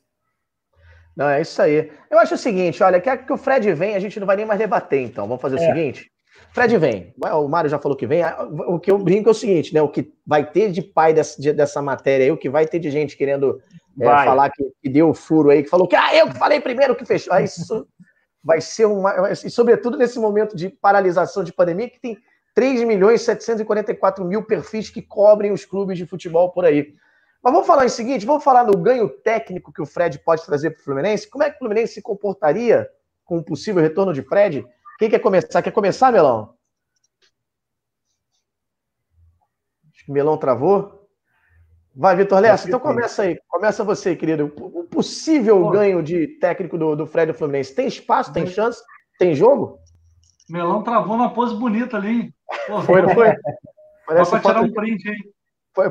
[1.16, 1.90] Não, é isso aí.
[2.10, 4.44] Eu acho o seguinte, olha, que, que o Fred vem, a gente não vai nem
[4.44, 5.26] mais debater, então.
[5.26, 5.58] Vamos fazer é.
[5.60, 6.10] o seguinte.
[6.52, 7.14] Fred vem.
[7.18, 8.22] O Mário já falou que vem.
[8.68, 9.80] O que eu brinco é o seguinte, né?
[9.80, 12.90] O que vai ter de pai dessa, dessa matéria aí, o que vai ter de
[12.90, 13.58] gente querendo
[13.98, 16.60] é, falar que, que, deu o furo aí, que falou que ah, eu que falei
[16.60, 17.32] primeiro que fechou.
[17.32, 17.86] Ah, isso
[18.46, 19.32] vai ser uma.
[19.32, 22.16] E sobretudo nesse momento de paralisação de pandemia, que tem
[22.54, 26.94] 3 milhões 744 mil perfis que cobrem os clubes de futebol por aí.
[27.42, 30.70] Mas vamos falar em seguinte, vamos falar no ganho técnico que o Fred pode trazer
[30.70, 31.28] para o Fluminense.
[31.28, 32.88] Como é que o Fluminense se comportaria
[33.24, 34.64] com o possível retorno de Fred?
[34.96, 35.60] Quem quer começar?
[35.60, 36.54] Quer começar, Melão?
[39.92, 40.95] Acho que o Melão travou.
[41.96, 43.40] Vai, Vitor Lessa, então começa aí.
[43.48, 44.52] Começa você, querido.
[44.58, 47.74] O possível ganho de técnico do, do Fred do Fluminense.
[47.74, 48.82] Tem espaço, tem chance,
[49.18, 49.78] tem jogo?
[50.48, 52.34] Melão travou uma pose bonita ali.
[52.66, 53.34] Pô, foi, não foi?
[54.06, 55.16] Parece Dá pra tirar um print aí.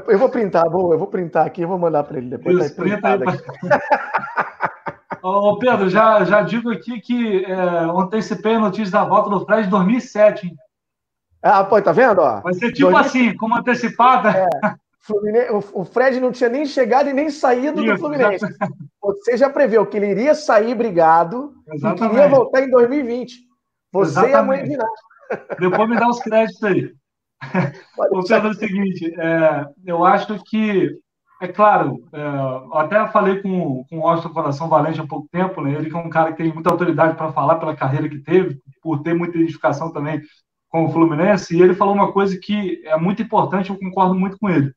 [0.07, 2.57] Eu vou printar, vou, eu vou printar aqui, eu vou mandar para ele depois.
[2.57, 3.19] Isso, tá printa aí.
[5.23, 7.53] Ô, Pedro, já, já digo aqui que é,
[7.97, 10.45] antecipei a notícia da volta do Fred em 2007.
[10.45, 10.55] Hein?
[11.41, 12.19] Ah, pô, tá vendo?
[12.21, 12.41] Ó?
[12.41, 12.97] Vai ser tipo 2000...
[12.99, 14.29] assim, como antecipada.
[14.29, 14.47] É.
[15.05, 18.43] Fluminense, o Fred não tinha nem chegado e nem saído Isso, do Fluminense.
[18.99, 22.05] Você já preveu que ele iria sair brigado exatamente.
[22.05, 23.35] e queria voltar em 2020.
[23.93, 24.31] Você exatamente.
[24.31, 26.91] e a mãe de Depois me dá os créditos aí.
[28.11, 30.89] Vou fazer o seguinte, é, eu acho que,
[31.39, 35.61] é claro, é, eu até falei com, com o Austin Coração Valente há pouco tempo,
[35.61, 35.73] né?
[35.73, 38.59] ele que é um cara que tem muita autoridade para falar pela carreira que teve,
[38.81, 40.19] por ter muita identificação também
[40.67, 44.39] com o Fluminense, e ele falou uma coisa que é muito importante, eu concordo muito
[44.39, 44.73] com ele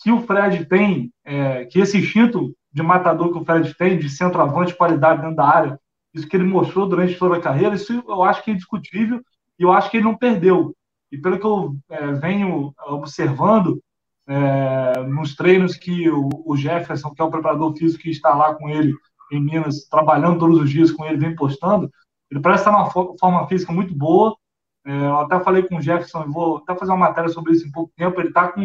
[0.00, 4.08] que o Fred tem, é, que esse instinto de matador que o Fred tem, de
[4.10, 5.80] centroavante, qualidade dentro da área,
[6.12, 9.20] isso que ele mostrou durante toda a carreira, isso eu acho que é indiscutível
[9.58, 10.74] e eu acho que ele não perdeu.
[11.10, 13.80] E pelo que eu é, venho observando
[14.28, 18.54] é, nos treinos que o, o, Jefferson, que é o preparador físico que está lá
[18.54, 18.92] com ele
[19.32, 21.90] em Minas, trabalhando todos os dias com ele, vem postando,
[22.30, 24.36] ele parece estar numa forma física muito boa.
[24.84, 27.70] É, eu até falei com o Jefferson, vou até fazer uma matéria sobre isso em
[27.70, 28.20] pouco tempo.
[28.20, 28.60] Ele está com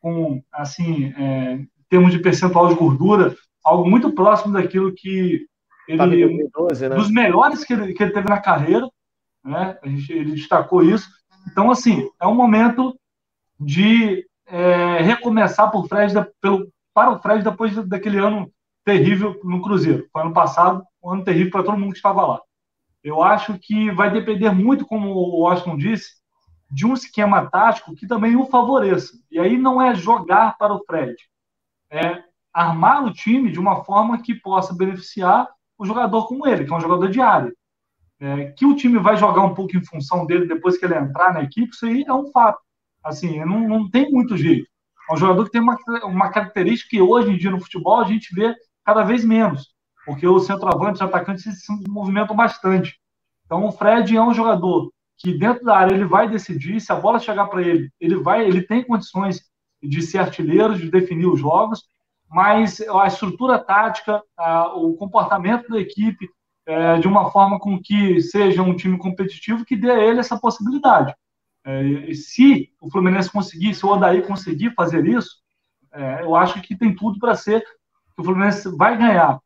[0.00, 3.34] com, assim, é, em termos de percentual de gordura,
[3.64, 5.46] algo muito próximo daquilo que
[5.86, 5.98] ele.
[5.98, 6.96] 2012, né?
[6.96, 8.88] Dos melhores que ele, que ele teve na carreira,
[9.44, 9.78] né?
[9.82, 11.08] A gente, ele destacou isso.
[11.50, 12.98] Então, assim, é um momento
[13.58, 18.50] de é, recomeçar por Fred, pelo, para o Fred depois daquele ano
[18.84, 20.06] terrível no Cruzeiro.
[20.12, 22.40] Foi ano passado, um ano terrível para todo mundo que estava lá.
[23.02, 26.19] Eu acho que vai depender muito, como o Washington disse,
[26.70, 29.18] de um esquema tático que também o favoreça.
[29.30, 31.16] E aí não é jogar para o Fred,
[31.90, 36.72] é armar o time de uma forma que possa beneficiar o jogador como ele, que
[36.72, 37.52] é um jogador de área.
[38.20, 41.32] É, que o time vai jogar um pouco em função dele depois que ele entrar
[41.32, 42.60] na equipe, isso aí é um fato.
[43.02, 44.68] Assim, não, não tem muito jeito.
[45.10, 48.04] É um jogador que tem uma, uma característica que hoje em dia no futebol a
[48.04, 48.54] gente vê
[48.84, 53.00] cada vez menos, porque os centroavantes e atacantes se movimentam bastante.
[53.46, 56.96] Então o Fred é um jogador que dentro da área ele vai decidir, se a
[56.96, 59.42] bola chegar para ele, ele vai, ele tem condições
[59.82, 61.84] de ser artilheiro, de definir os jogos,
[62.28, 66.26] mas a estrutura tática, a, o comportamento da equipe,
[66.66, 70.38] é, de uma forma com que seja um time competitivo que dê a ele essa
[70.38, 71.14] possibilidade.
[71.64, 75.36] É, se o Fluminense conseguir, se o Odaí conseguir fazer isso,
[75.92, 79.38] é, eu acho que tem tudo para ser que o Fluminense vai ganhar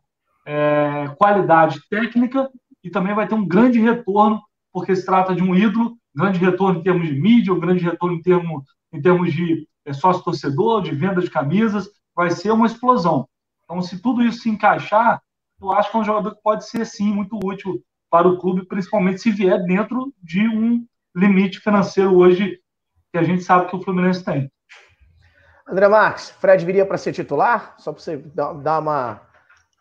[0.47, 2.49] é, qualidade técnica
[2.83, 4.41] e também vai ter um grande retorno,
[4.75, 8.17] porque se trata de um ídolo, grande retorno em termos de mídia, um grande retorno
[8.17, 13.29] em termos, em termos de é, sócio-torcedor, de venda de camisas, vai ser uma explosão.
[13.63, 15.23] Então, se tudo isso se encaixar,
[15.63, 18.67] eu acho que é um jogador que pode ser, sim, muito útil para o clube,
[18.67, 20.85] principalmente se vier dentro de um
[21.15, 22.59] limite financeiro hoje
[23.13, 24.51] que a gente sabe que o Fluminense tem.
[25.69, 27.77] André Marques, Fred viria para ser titular?
[27.79, 29.21] Só para você dar uma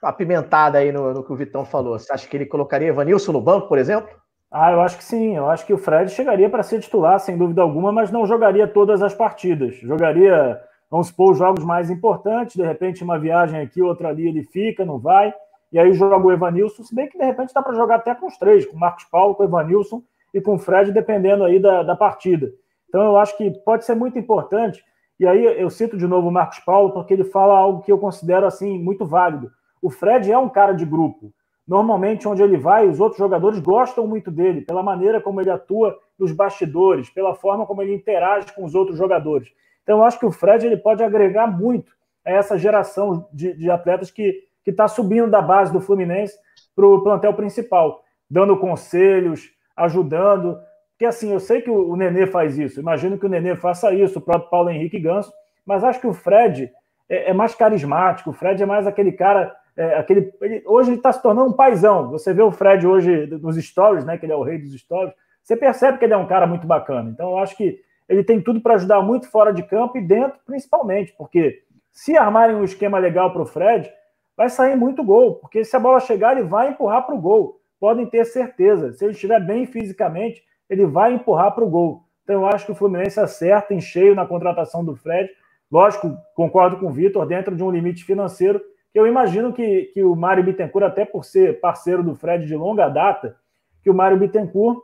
[0.03, 1.97] apimentada aí no, no, que o Vitão falou.
[1.97, 4.22] Você acha que ele colocaria Evanilson no banco, por exemplo?
[4.55, 5.35] Ah, eu acho que sim.
[5.35, 8.67] Eu acho que o Fred chegaria para ser titular, sem dúvida alguma, mas não jogaria
[8.67, 9.73] todas as partidas.
[9.77, 10.61] Jogaria,
[10.91, 12.55] vamos supor, os jogos mais importantes.
[12.55, 15.33] De repente, uma viagem aqui, outra ali, ele fica, não vai.
[15.71, 18.27] E aí joga o Evanilson, se bem que de repente dá para jogar até com
[18.27, 21.59] os três, com o Marcos Paulo, com o Evanilson e com o Fred, dependendo aí
[21.59, 22.51] da, da partida.
[22.87, 24.85] Então eu acho que pode ser muito importante.
[25.19, 27.97] E aí eu cito de novo o Marcos Paulo, porque ele fala algo que eu
[27.97, 29.51] considero assim muito válido.
[29.81, 31.33] O Fred é um cara de grupo.
[31.67, 35.97] Normalmente, onde ele vai, os outros jogadores gostam muito dele, pela maneira como ele atua
[36.19, 39.49] nos bastidores, pela forma como ele interage com os outros jogadores.
[39.81, 41.93] Então, eu acho que o Fred ele pode agregar muito
[42.25, 46.37] a essa geração de, de atletas que está subindo da base do Fluminense
[46.75, 50.57] para o plantel principal, dando conselhos, ajudando.
[50.91, 53.93] Porque assim, eu sei que o, o Nenê faz isso, imagino que o Nenê faça
[53.93, 55.31] isso, o próprio Paulo Henrique Ganso,
[55.65, 56.71] mas acho que o Fred
[57.09, 59.55] é, é mais carismático, o Fred é mais aquele cara.
[59.75, 62.09] É, aquele, ele, hoje ele está se tornando um paizão.
[62.11, 64.17] Você vê o Fred hoje nos stories, né?
[64.17, 65.13] Que ele é o rei dos stories.
[65.41, 67.09] Você percebe que ele é um cara muito bacana.
[67.09, 70.39] Então, eu acho que ele tem tudo para ajudar muito fora de campo e dentro,
[70.45, 73.89] principalmente, porque se armarem um esquema legal para o Fred,
[74.35, 77.61] vai sair muito gol, porque se a bola chegar, ele vai empurrar para o gol
[77.83, 78.93] podem ter certeza.
[78.93, 82.05] Se ele estiver bem fisicamente, ele vai empurrar para o gol.
[82.23, 85.29] Então, eu acho que o Fluminense acerta em cheio na contratação do Fred.
[85.69, 88.61] Lógico, concordo com o Vitor, dentro de um limite financeiro,
[88.93, 92.87] eu imagino que, que o Mário Bittencourt, até por ser parceiro do Fred de longa
[92.89, 93.35] data,
[93.81, 94.79] que o Mário Bittencourt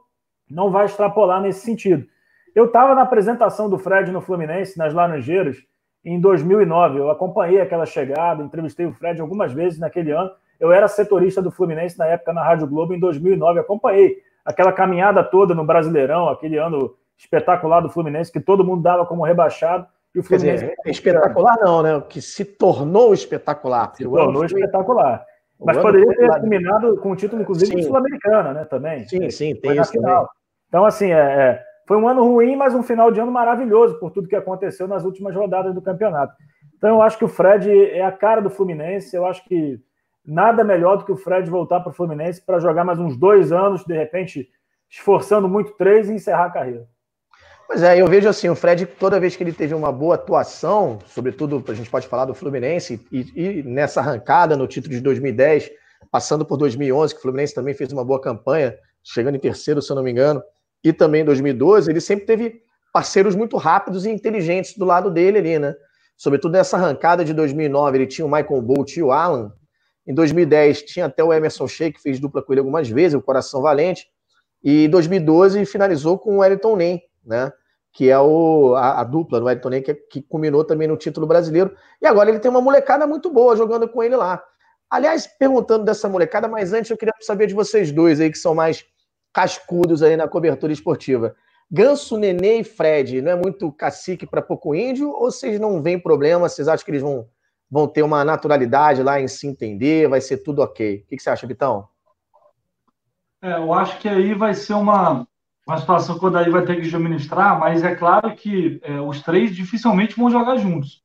[0.50, 2.06] não vai extrapolar nesse sentido.
[2.56, 5.58] Eu estava na apresentação do Fred no Fluminense, nas Laranjeiras,
[6.04, 7.00] em 2009.
[7.00, 10.32] Eu acompanhei aquela chegada, entrevistei o Fred algumas vezes naquele ano.
[10.60, 13.60] Eu era setorista do Fluminense na época na Rádio Globo, em 2009.
[13.60, 19.06] Acompanhei aquela caminhada toda no Brasileirão, aquele ano espetacular do Fluminense, que todo mundo dava
[19.06, 19.86] como rebaixado.
[20.16, 20.64] E o Fluminense.
[20.64, 21.96] Dizer, é espetacular não, né?
[21.96, 23.94] O que se tornou espetacular.
[23.96, 25.26] Se tornou espetacular.
[25.60, 28.66] Mas poderia ter terminado com o título, inclusive, sul-americana, né?
[28.66, 29.06] Também.
[29.08, 30.26] Sim, sim, tem isso também.
[30.68, 34.12] Então, assim, é, é, foi um ano ruim, mas um final de ano maravilhoso por
[34.12, 36.34] tudo que aconteceu nas últimas rodadas do campeonato.
[36.78, 39.16] Então, eu acho que o Fred é a cara do Fluminense.
[39.16, 39.80] Eu acho que
[40.26, 43.52] nada melhor do que o Fred voltar para o Fluminense para jogar mais uns dois
[43.52, 44.48] anos, de repente,
[44.90, 46.88] esforçando muito três e encerrar a carreira.
[47.70, 50.98] Pois é, eu vejo assim, o Fred, toda vez que ele teve uma boa atuação,
[51.06, 55.70] sobretudo a gente pode falar do Fluminense, e, e nessa arrancada no título de 2010,
[56.12, 59.92] passando por 2011, que o Fluminense também fez uma boa campanha, chegando em terceiro, se
[59.92, 60.42] eu não me engano,
[60.84, 62.60] e também em 2012, ele sempre teve
[62.92, 65.76] parceiros muito rápidos e inteligentes do lado dele ali, né?
[66.18, 69.54] Sobretudo nessa arrancada de 2009, ele tinha o Michael Bolt e o Alan,
[70.08, 73.22] em 2010 tinha até o Emerson Sheik, que fez dupla com ele algumas vezes, o
[73.22, 74.08] Coração Valente.
[74.64, 77.54] E em 2012 finalizou com o Wellington Nem, né?
[77.94, 81.28] Que é o, a, a dupla do Wellington Nem, que, que culminou também no título
[81.28, 81.76] brasileiro.
[82.02, 84.44] E agora ele tem uma molecada muito boa jogando com ele lá.
[84.90, 88.56] Aliás, perguntando dessa molecada, mas antes eu queria saber de vocês dois aí, que são
[88.56, 88.86] mais
[89.34, 91.36] cascudos aí na cobertura esportiva.
[91.70, 95.10] Ganso, Nenê e Fred, não é muito cacique para pouco índio?
[95.10, 96.50] Ou vocês não veem problema?
[96.50, 97.28] Vocês acham que eles vão
[97.70, 101.04] vão ter uma naturalidade lá em se entender, vai ser tudo ok.
[101.04, 101.88] O que, você acha, Vitão?
[103.42, 105.28] É, eu acho que aí vai ser uma,
[105.70, 109.22] uma situação que o Daí vai ter que administrar, mas é claro que é, os
[109.22, 111.04] três dificilmente vão jogar juntos.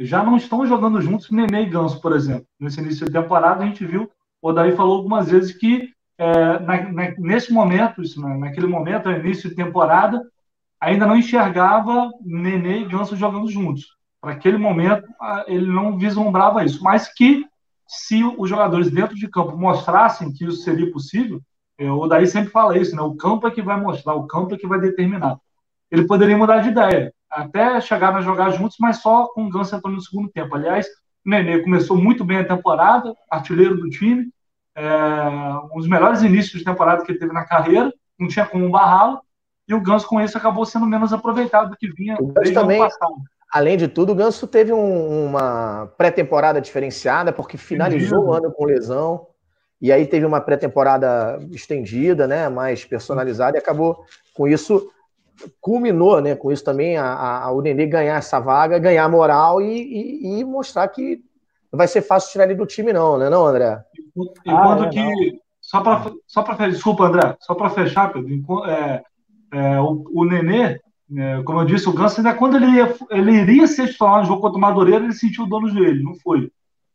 [0.00, 2.46] já não estão jogando juntos Nenê e Ganso, por exemplo.
[2.58, 4.10] Nesse início de temporada, a gente viu,
[4.42, 9.48] o Daí falou algumas vezes que é, na, na, nesse momento, isso, naquele momento, início
[9.48, 10.20] de temporada,
[10.80, 13.96] ainda não enxergava Nenê e Ganso jogando juntos.
[14.20, 15.06] Para aquele momento,
[15.46, 16.82] ele não vislumbrava isso.
[16.82, 17.46] Mas que,
[17.86, 21.40] se os jogadores dentro de campo mostrassem que isso seria possível,
[21.80, 23.02] é, o Daí sempre fala isso, né?
[23.02, 25.38] O campo é que vai mostrar, o campo é que vai determinar.
[25.90, 29.76] Ele poderia mudar de ideia até chegaram a jogar juntos, mas só com o Ganso
[29.76, 30.54] entrando no segundo tempo.
[30.54, 30.86] Aliás,
[31.24, 34.28] o Nenê começou muito bem a temporada, artilheiro do time,
[34.74, 34.84] é,
[35.72, 39.20] um dos melhores inícios de temporada que ele teve na carreira, não tinha como barrá-lo,
[39.68, 43.14] e o Ganso com isso acabou sendo menos aproveitado do que vinha desde também, passado.
[43.52, 48.30] Além de tudo, o Ganso teve um, uma pré-temporada diferenciada, porque finalizou Entendi.
[48.30, 49.26] o ano com lesão,
[49.80, 54.04] e aí teve uma pré-temporada estendida, né, mais personalizada, e acabou
[54.34, 54.90] com isso
[55.60, 59.72] culminou né, com isso também a, a, o Nenê ganhar essa vaga, ganhar moral e,
[59.72, 61.22] e, e, mostrar que
[61.72, 63.82] não vai ser fácil tirar ele do time, não, né, não, André?
[64.44, 65.00] E ah, é, que.
[65.00, 65.40] Não.
[65.60, 69.02] Só para só para desculpa, André, só para fechar, Pedro, é,
[69.52, 70.80] é, o, o Nenê,
[71.16, 74.26] é, como eu disse, o Ganso, ainda quando ele, ia, ele iria ser titular no
[74.26, 76.50] jogo contra o Madureira, ele sentiu o dor no joelho, não foi.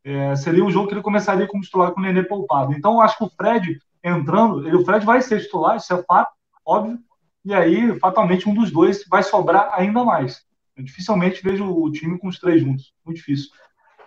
[0.06, 2.74] É, seria um jogo que ele começaria como titular com o Nenê poupado.
[2.74, 6.04] Então, eu acho que o Fred entrando, ele, o Fred vai ser titular, isso é
[6.04, 6.32] fato,
[6.64, 7.00] óbvio,
[7.44, 10.44] e aí, fatalmente, um dos dois vai sobrar ainda mais.
[10.78, 12.94] Eu dificilmente vejo o time com os três juntos.
[13.06, 13.50] Muito difícil.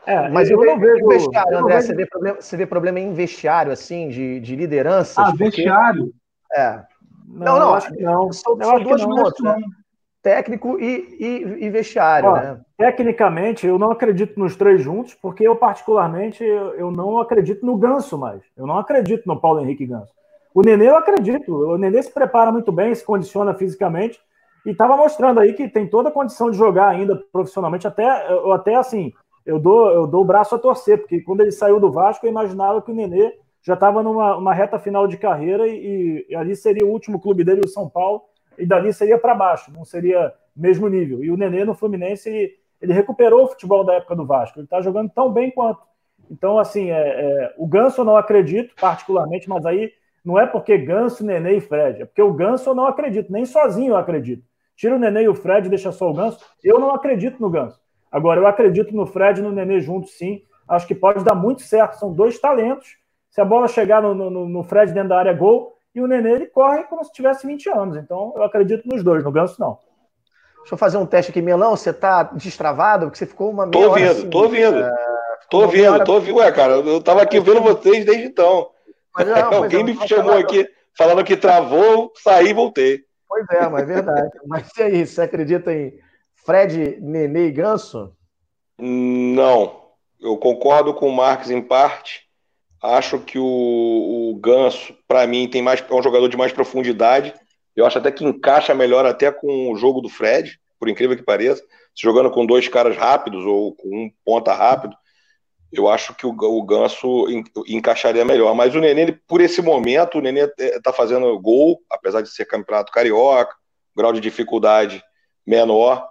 [0.07, 1.07] É, mas eu, eu não vejo.
[1.07, 1.86] Vestiário, André, vejo...
[1.86, 5.20] Você, vê problema, você vê problema em vestiário, assim, de, de liderança?
[5.20, 5.44] Ah, porque...
[5.44, 6.12] vestiário?
[6.55, 6.82] É.
[7.26, 8.32] Não, não, não acho que não.
[8.32, 9.57] São, são duas pontos, né?
[10.28, 12.60] Técnico e, e, e vestiário, Ó, né?
[12.76, 17.78] Tecnicamente, eu não acredito nos três juntos, porque eu, particularmente, eu, eu não acredito no
[17.78, 18.42] Ganso mais.
[18.54, 20.12] Eu não acredito no Paulo Henrique Ganso.
[20.54, 21.50] O Nenê, eu acredito.
[21.50, 24.20] O Nenê se prepara muito bem, se condiciona fisicamente
[24.66, 27.86] e estava mostrando aí que tem toda a condição de jogar ainda profissionalmente.
[27.86, 29.10] Até, eu, até assim,
[29.46, 32.30] eu dou, eu dou o braço a torcer, porque quando ele saiu do Vasco, eu
[32.30, 36.86] imaginava que o Nenê já estava numa reta final de carreira e, e, ali seria
[36.86, 38.24] o último clube dele, o São Paulo,
[38.59, 41.22] e dali seria para baixo, não seria mesmo nível.
[41.22, 44.64] E o Nenê no Fluminense, ele, ele recuperou o futebol da época do Vasco, ele
[44.64, 45.80] está jogando tão bem quanto.
[46.30, 49.92] Então, assim, é, é, o Ganso eu não acredito particularmente, mas aí
[50.24, 53.46] não é porque Ganso, Nenê e Fred, é porque o Ganso eu não acredito, nem
[53.46, 54.44] sozinho eu acredito.
[54.76, 56.38] Tira o Nenê e o Fred deixa só o Ganso.
[56.62, 57.80] Eu não acredito no Ganso.
[58.12, 60.42] Agora, eu acredito no Fred e no Nenê juntos, sim.
[60.68, 61.94] Acho que pode dar muito certo.
[61.94, 62.96] São dois talentos.
[63.28, 65.77] Se a bola chegar no, no, no Fred dentro da área, gol.
[65.99, 67.96] E o Nenê, ele corre como se tivesse 20 anos.
[67.96, 69.24] Então, eu acredito nos dois.
[69.24, 69.78] No Ganso, não.
[70.59, 71.42] Deixa eu fazer um teste aqui.
[71.42, 73.07] Melão, você tá destravado?
[73.07, 74.78] Porque você ficou uma meia Tô ouvindo, assim, tô ouvindo.
[74.78, 74.94] É...
[75.51, 76.36] Tô ouvindo, tô ouvindo.
[76.36, 78.70] Ué, cara, eu tava aqui vendo vocês desde então.
[79.12, 83.01] Mas, não, Alguém me chamou falar, aqui falando que travou, saí e voltei.
[83.26, 84.30] Pois é, mas é verdade.
[84.46, 85.99] mas e aí, você acredita em
[86.46, 88.12] Fred, Nenê e Ganso?
[88.78, 89.88] Não.
[90.20, 92.27] Eu concordo com o Marques em parte.
[92.82, 97.34] Acho que o, o Ganso, para mim, tem mais, é um jogador de mais profundidade.
[97.74, 101.22] Eu acho até que encaixa melhor até com o jogo do Fred, por incrível que
[101.22, 101.62] pareça.
[101.94, 104.96] Se jogando com dois caras rápidos ou com um ponta rápido,
[105.72, 107.26] eu acho que o, o Ganso
[107.66, 108.54] encaixaria melhor.
[108.54, 112.92] Mas o Nenê, por esse momento, o Nenê está fazendo gol, apesar de ser campeonato
[112.92, 113.54] carioca,
[113.96, 115.02] grau de dificuldade
[115.46, 116.08] menor.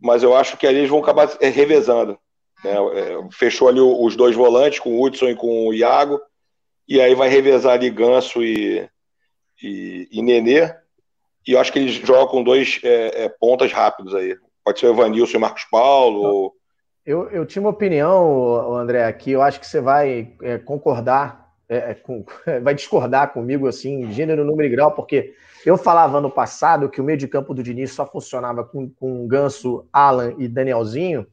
[0.00, 2.18] Mas eu acho que ali eles vão acabar é, revezando.
[2.64, 2.72] Né?
[2.72, 6.20] É, fechou ali os dois volantes, com o Hudson e com o Iago.
[6.86, 8.88] E aí vai revezar ali Ganso e,
[9.62, 10.74] e, e Nenê.
[11.46, 14.36] E eu acho que eles jogam com dois é, é, pontas rápidos aí.
[14.64, 16.58] Pode ser o Evanilson e Marcos Paulo, ou
[17.08, 21.92] eu, eu tinha uma opinião, André, aqui, eu acho que você vai é, concordar, é,
[21.92, 22.22] é com,
[22.62, 25.32] vai discordar comigo, assim, gênero, número e grau, porque
[25.64, 29.26] eu falava no passado que o meio de campo do Diniz só funcionava com, com
[29.26, 31.26] Ganso, Alan e Danielzinho,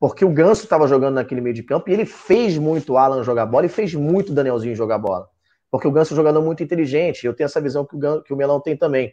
[0.00, 3.44] porque o Ganso estava jogando naquele meio de campo e ele fez muito Alan jogar
[3.44, 5.28] bola e fez muito Danielzinho jogar bola.
[5.70, 8.22] Porque o Ganso é um jogador muito inteligente, eu tenho essa visão que o, Ganso,
[8.22, 9.12] que o Melão tem também.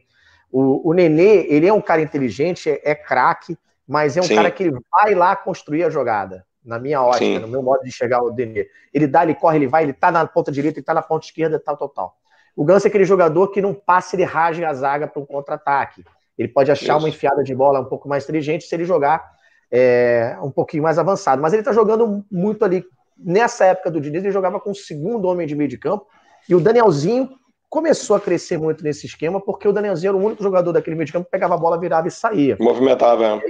[0.49, 4.35] O, o Nenê, ele é um cara inteligente, é, é craque, mas é um Sim.
[4.35, 7.39] cara que ele vai lá construir a jogada, na minha ótica, Sim.
[7.39, 8.65] no meu modo de chegar ao Denê.
[8.93, 11.25] Ele dá, ele corre, ele vai, ele tá na ponta direita, ele tá na ponta
[11.25, 12.17] esquerda, tal, tal, tal.
[12.55, 16.03] O Ganso é aquele jogador que não passa, ele rasga a zaga para um contra-ataque.
[16.37, 17.05] Ele pode achar Isso.
[17.05, 19.36] uma enfiada de bola um pouco mais inteligente se ele jogar
[19.71, 21.41] é, um pouquinho mais avançado.
[21.41, 22.83] Mas ele tá jogando muito ali.
[23.17, 26.05] Nessa época do Diniz, ele jogava com o segundo homem de meio de campo.
[26.47, 27.29] E o Danielzinho
[27.69, 31.05] começou a crescer muito nesse esquema, porque o Danielzinho era o único jogador daquele meio
[31.05, 32.57] de campo que pegava a bola, virava e saía.
[32.59, 33.41] Movimentava, é.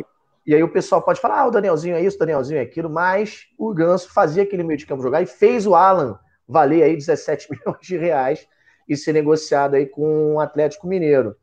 [0.45, 2.89] E aí o pessoal pode falar, ah, o Danielzinho é isso, o Danielzinho é aquilo,
[2.89, 6.95] mas o Ganso fazia aquele meio de campo jogar e fez o Alan valer aí
[6.95, 8.47] 17 milhões de reais
[8.88, 11.36] e ser negociado aí com o Atlético Mineiro.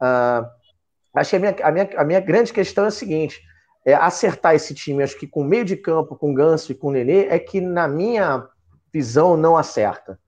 [0.00, 0.46] Uh,
[1.14, 3.40] acho que a minha, a, minha, a minha grande questão é a seguinte,
[3.84, 7.26] é, acertar esse time, acho que com meio de campo, com Ganso e com Nenê,
[7.26, 8.46] é que, na minha
[8.92, 10.18] visão, não acerta.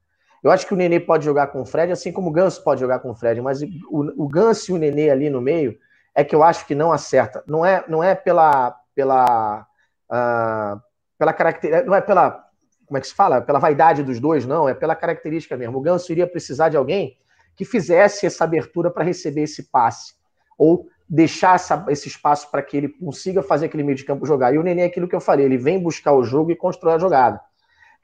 [0.42, 2.80] Eu acho que o Nenê pode jogar com o Fred, assim como o Ganso pode
[2.80, 5.78] jogar com o Fred, mas o, o Ganso e o Nenê ali no meio
[6.14, 7.42] é que eu acho que não acerta.
[7.46, 8.76] Não é, não é pela.
[8.94, 9.66] pela
[10.10, 10.92] uh,
[11.22, 11.86] pela característica.
[11.86, 12.44] Não é pela.
[12.86, 13.40] Como é que se fala?
[13.40, 14.68] Pela vaidade dos dois, não.
[14.68, 15.78] É pela característica mesmo.
[15.78, 17.16] O Ganso iria precisar de alguém
[17.54, 20.14] que fizesse essa abertura para receber esse passe.
[20.58, 24.54] Ou deixar essa, esse espaço para que ele consiga fazer aquele meio de campo jogar.
[24.54, 26.94] E o Nenê é aquilo que eu falei, ele vem buscar o jogo e constrói
[26.94, 27.38] a jogada.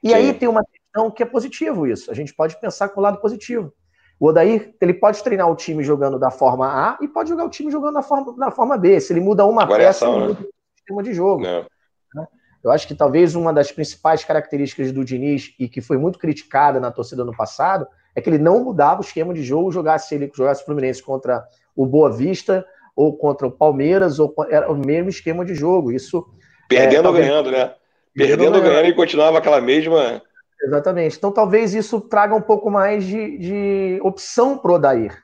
[0.05, 0.15] E Sim.
[0.15, 2.11] aí tem uma questão que é positivo isso.
[2.11, 3.73] A gente pode pensar com o lado positivo.
[4.21, 7.49] O Odair, ele pode treinar o time jogando da forma A e pode jogar o
[7.49, 9.01] time jogando da forma, da forma B.
[9.01, 10.47] Se ele muda uma Variação, peça, ele muda né?
[10.47, 11.47] o sistema de jogo.
[11.47, 11.67] É.
[12.15, 12.27] Né?
[12.63, 16.79] Eu acho que talvez uma das principais características do Diniz, e que foi muito criticada
[16.79, 20.31] na torcida no passado, é que ele não mudava o esquema de jogo, jogasse ele
[20.35, 22.67] jogasse o Fluminense contra o Boa Vista,
[22.99, 25.93] ou contra o Palmeiras, ou era o mesmo esquema de jogo.
[25.93, 26.27] Isso.
[26.69, 27.73] Perdendo é, ou ganhando, né?
[28.13, 30.21] Perdendo ou ganhando e continuava aquela mesma.
[30.61, 31.17] Exatamente.
[31.17, 35.17] Então talvez isso traga um pouco mais de, de opção pro Odair,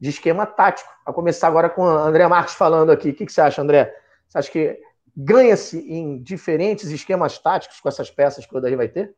[0.00, 0.90] de esquema tático.
[1.06, 3.10] A começar agora com o André Marques falando aqui.
[3.10, 3.94] O que, que você acha, André?
[4.28, 4.76] Você acha que
[5.16, 9.14] ganha-se em diferentes esquemas táticos com essas peças que o Odair vai ter?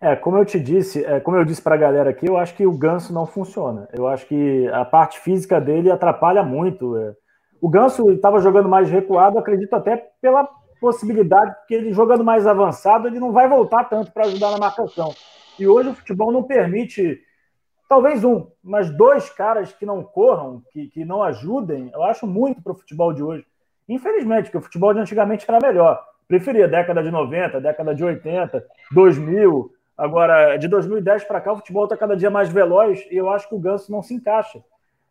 [0.00, 2.54] É, como eu te disse, é, como eu disse para a galera aqui, eu acho
[2.54, 3.88] que o ganso não funciona.
[3.92, 6.96] Eu acho que a parte física dele atrapalha muito.
[6.96, 7.12] É.
[7.60, 10.48] O ganso estava jogando mais recuado, acredito até pela
[10.80, 15.14] possibilidade que ele jogando mais avançado, ele não vai voltar tanto para ajudar na marcação.
[15.58, 17.20] E hoje o futebol não permite,
[17.86, 22.62] talvez um, mas dois caras que não corram, que, que não ajudem, eu acho muito
[22.62, 23.44] para o futebol de hoje.
[23.86, 26.02] Infelizmente, porque o futebol de antigamente era melhor.
[26.26, 29.72] Preferia década de 90, década de 80, 2000.
[29.98, 33.48] Agora, de 2010 para cá, o futebol está cada dia mais veloz e eu acho
[33.48, 34.64] que o Ganso não se encaixa.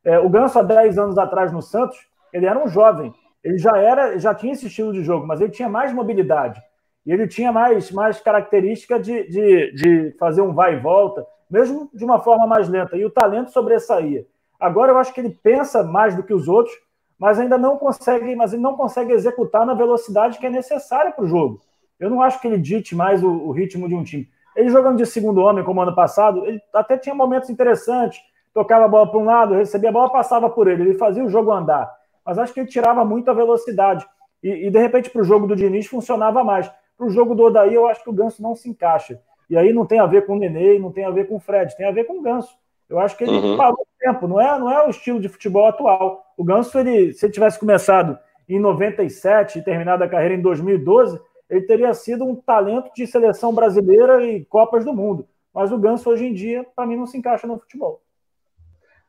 [0.03, 3.13] É, o Ganso, há 10 anos atrás no Santos, ele era um jovem
[3.43, 6.61] ele já era, já tinha esse estilo de jogo, mas ele tinha mais mobilidade.
[7.05, 11.89] E ele tinha mais, mais característica de, de, de fazer um vai e volta, mesmo
[11.93, 12.97] de uma forma mais lenta.
[12.97, 14.25] E o talento sobressaía.
[14.59, 16.75] Agora eu acho que ele pensa mais do que os outros,
[17.17, 21.23] mas ainda não consegue, mas ele não consegue executar na velocidade que é necessária para
[21.23, 21.61] o jogo.
[21.99, 24.27] Eu não acho que ele dite mais o, o, ritmo de um time.
[24.55, 28.19] Ele jogando de segundo homem, como ano passado, ele até tinha momentos interessantes,
[28.53, 31.29] tocava a bola para um lado, recebia a bola, passava por ele, ele fazia o
[31.29, 31.98] jogo andar
[32.29, 34.05] mas acho que ele tirava muito a velocidade.
[34.43, 36.71] E, e de repente, para o jogo do Diniz funcionava mais.
[36.95, 39.19] Para o jogo do Odaí, eu acho que o Ganso não se encaixa.
[39.49, 41.39] E aí não tem a ver com o Nenê, não tem a ver com o
[41.39, 42.55] Fred, tem a ver com o Ganso.
[42.87, 43.57] Eu acho que ele uhum.
[43.57, 46.23] parou o tempo, não é, não é o estilo de futebol atual.
[46.37, 48.15] O Ganso, ele, se ele tivesse começado
[48.47, 51.19] em 97 e terminado a carreira em 2012,
[51.49, 55.27] ele teria sido um talento de seleção brasileira e Copas do Mundo.
[55.51, 58.03] Mas o Ganso, hoje em dia, para mim, não se encaixa no futebol.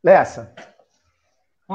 [0.03, 0.55] Lessa.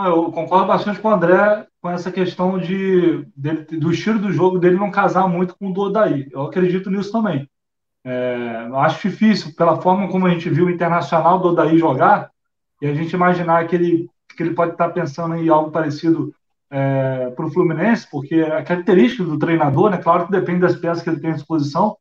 [0.04, 4.60] Eu concordo bastante com o André com essa questão de, dele, do estilo do jogo
[4.60, 6.28] dele não casar muito com o do Odaí.
[6.32, 7.50] Eu acredito nisso também.
[8.04, 12.30] É, eu acho difícil, pela forma como a gente viu o Internacional do Odaí jogar,
[12.82, 16.34] e a gente imaginar que ele, que ele pode estar pensando em algo parecido
[16.70, 21.04] é, para o Fluminense, porque a característica do treinador, né, claro que depende das peças
[21.04, 21.96] que ele tem à disposição,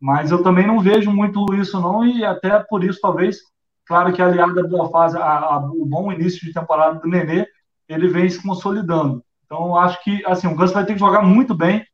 [0.00, 3.38] mas eu também não vejo muito isso não, e até por isso talvez
[3.86, 7.46] Claro que aliado à boa fase, o bom início de temporada do Nenê,
[7.88, 9.24] ele vem se consolidando.
[9.44, 11.86] Então, acho que assim, o Ganso vai ter que jogar muito bem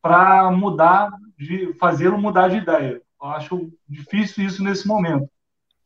[0.00, 3.02] para mudar, de fazê-lo mudar de ideia.
[3.20, 5.28] Eu acho difícil isso nesse momento.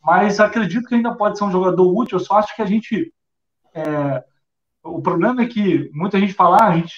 [0.03, 2.19] Mas acredito que ainda pode ser um jogador útil.
[2.19, 3.13] Eu só acho que a gente.
[3.73, 4.23] É,
[4.83, 6.95] o problema é que muita gente fala, ah, a gente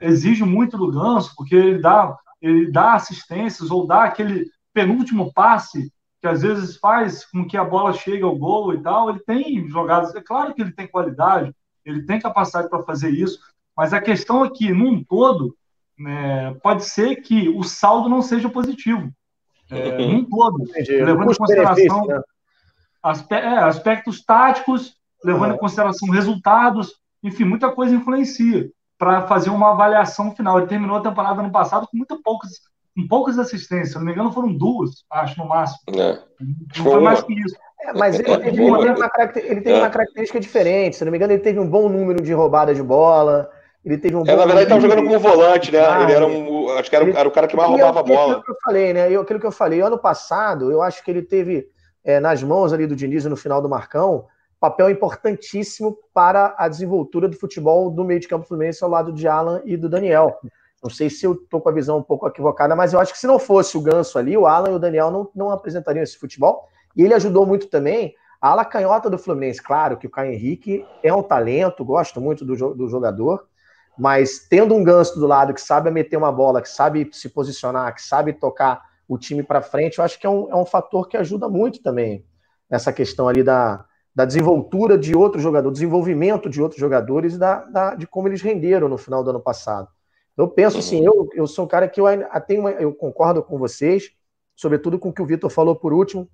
[0.00, 5.92] exige muito do Ganso, porque ele dá, ele dá assistências ou dá aquele penúltimo passe
[6.24, 9.68] que às vezes faz com que a bola chegue ao gol e tal, ele tem
[9.68, 11.54] jogadas, é claro que ele tem qualidade,
[11.84, 13.38] ele tem capacidade para fazer isso,
[13.76, 15.54] mas a questão é que, num todo,
[15.98, 19.12] né, pode ser que o saldo não seja positivo.
[19.70, 21.04] É, num todo, Entendi.
[21.04, 22.22] levando em consideração né?
[23.02, 25.56] aspe é, aspectos táticos, levando uhum.
[25.56, 30.56] em consideração resultados, enfim, muita coisa influencia para fazer uma avaliação final.
[30.56, 32.48] Ele terminou a temporada no passado com muito poucos
[32.96, 35.80] com poucas assistências, se não me engano, foram duas, acho, no máximo.
[35.98, 36.18] É.
[36.78, 37.56] Não foi mais que isso.
[37.82, 40.96] É, mas ele teve, uma, ele teve uma característica diferente.
[40.96, 43.50] Se não me engano, ele teve um bom número de roubada de bola.
[43.84, 45.80] Ele teve um é, na verdade, ele estava jogando como volante, né?
[45.80, 46.70] Ah, ele era um.
[46.70, 48.22] Acho que era, ele, era o cara que mais roubava a bola.
[48.22, 49.12] Aquilo que eu falei, né?
[49.12, 51.68] Eu, aquilo que eu falei, ano passado, eu acho que ele teve
[52.02, 54.26] é, nas mãos ali do Diniz no final do Marcão
[54.64, 59.28] papel importantíssimo para a desenvoltura do futebol do meio de campo fluminense ao lado de
[59.28, 60.38] Alan e do Daniel.
[60.84, 63.18] Não sei se eu estou com a visão um pouco equivocada, mas eu acho que
[63.18, 66.18] se não fosse o Ganso ali, o Alan e o Daniel não, não apresentariam esse
[66.18, 66.68] futebol.
[66.94, 69.62] E ele ajudou muito também a ala canhota do Fluminense.
[69.62, 73.48] Claro que o Caio Henrique é um talento, gosto muito do, do jogador,
[73.96, 77.94] Mas tendo um ganso do lado que sabe meter uma bola, que sabe se posicionar,
[77.94, 81.08] que sabe tocar o time para frente, eu acho que é um, é um fator
[81.08, 82.26] que ajuda muito também
[82.68, 87.64] nessa questão ali da, da desenvoltura de outros jogadores, desenvolvimento de outros jogadores e da,
[87.64, 89.88] da, de como eles renderam no final do ano passado.
[90.36, 92.06] Eu penso assim, eu, eu sou um cara que eu,
[92.46, 94.10] tenho uma, eu concordo com vocês,
[94.56, 96.28] sobretudo com o que o Vitor falou por último.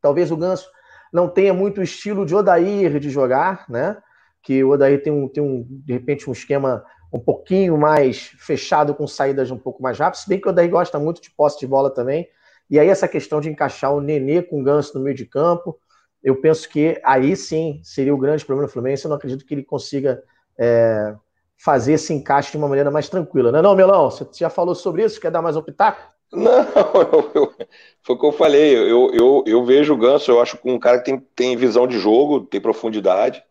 [0.00, 0.68] Talvez o Ganso
[1.12, 3.96] não tenha muito estilo de Odair de jogar, né?
[4.42, 8.94] Que o Odair tem um, tem um de repente um esquema um pouquinho mais fechado,
[8.94, 11.58] com saídas um pouco mais rápidas, se bem que o Odair gosta muito de posse
[11.58, 12.28] de bola também.
[12.68, 15.78] E aí essa questão de encaixar o Nenê com o Ganso no meio de campo,
[16.22, 19.04] eu penso que aí sim seria o grande problema do Fluminense.
[19.04, 20.20] Eu não acredito que ele consiga
[20.58, 21.14] é,
[21.56, 23.50] fazer esse encaixe de uma maneira mais tranquila.
[23.50, 24.10] Não é não, Melão?
[24.10, 25.20] Você já falou sobre isso?
[25.20, 26.16] Quer dar mais um pitaco?
[26.32, 26.66] Não,
[27.12, 27.54] eu, eu,
[28.02, 28.76] foi o que eu falei.
[28.76, 31.86] Eu, eu, eu vejo o Ganso, eu acho que um cara que tem, tem visão
[31.86, 33.42] de jogo, tem profundidade,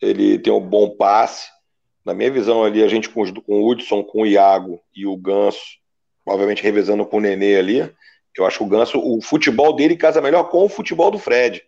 [0.00, 1.48] ele tem um bom passe.
[2.04, 5.16] Na minha visão ali, a gente com, com o Hudson, com o Iago e o
[5.16, 5.78] Ganso,
[6.26, 7.92] obviamente revezando com o Nenê ali,
[8.36, 11.62] eu acho que o Ganso, o futebol dele casa melhor com o futebol do Fred.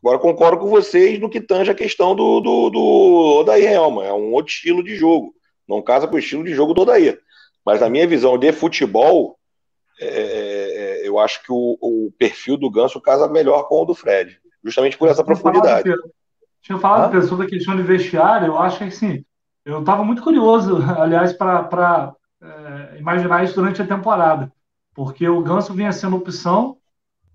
[0.00, 4.04] Agora concordo com vocês no que tange a questão do, do, do Odair Helma.
[4.04, 5.34] É um outro estilo de jogo.
[5.68, 7.20] Não casa com o estilo de jogo do Odair.
[7.64, 9.38] Mas na minha visão de futebol,
[10.00, 13.84] é, é, é eu acho que o, o, perfil do Ganso casa melhor com o
[13.84, 14.38] do Fred.
[14.64, 15.92] Justamente por essa profundidade.
[16.62, 17.22] Tinha falado ah?
[17.22, 19.24] sobre a questão de vestiário, eu acho que sim.
[19.64, 24.52] Eu estava muito curioso, aliás, para é, imaginar isso durante a temporada.
[24.94, 26.76] Porque o Ganso vinha sendo opção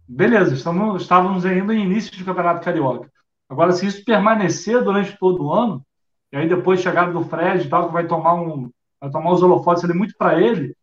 [0.08, 3.10] beleza, estamos, estávamos ainda em início de Campeonato Carioca.
[3.50, 5.86] Agora, se isso permanecer durante todo o ano,
[6.32, 9.44] e aí depois chegada do Fred e tal, que vai tomar um vai tomar os
[9.44, 10.74] holofotes ali muito para ele,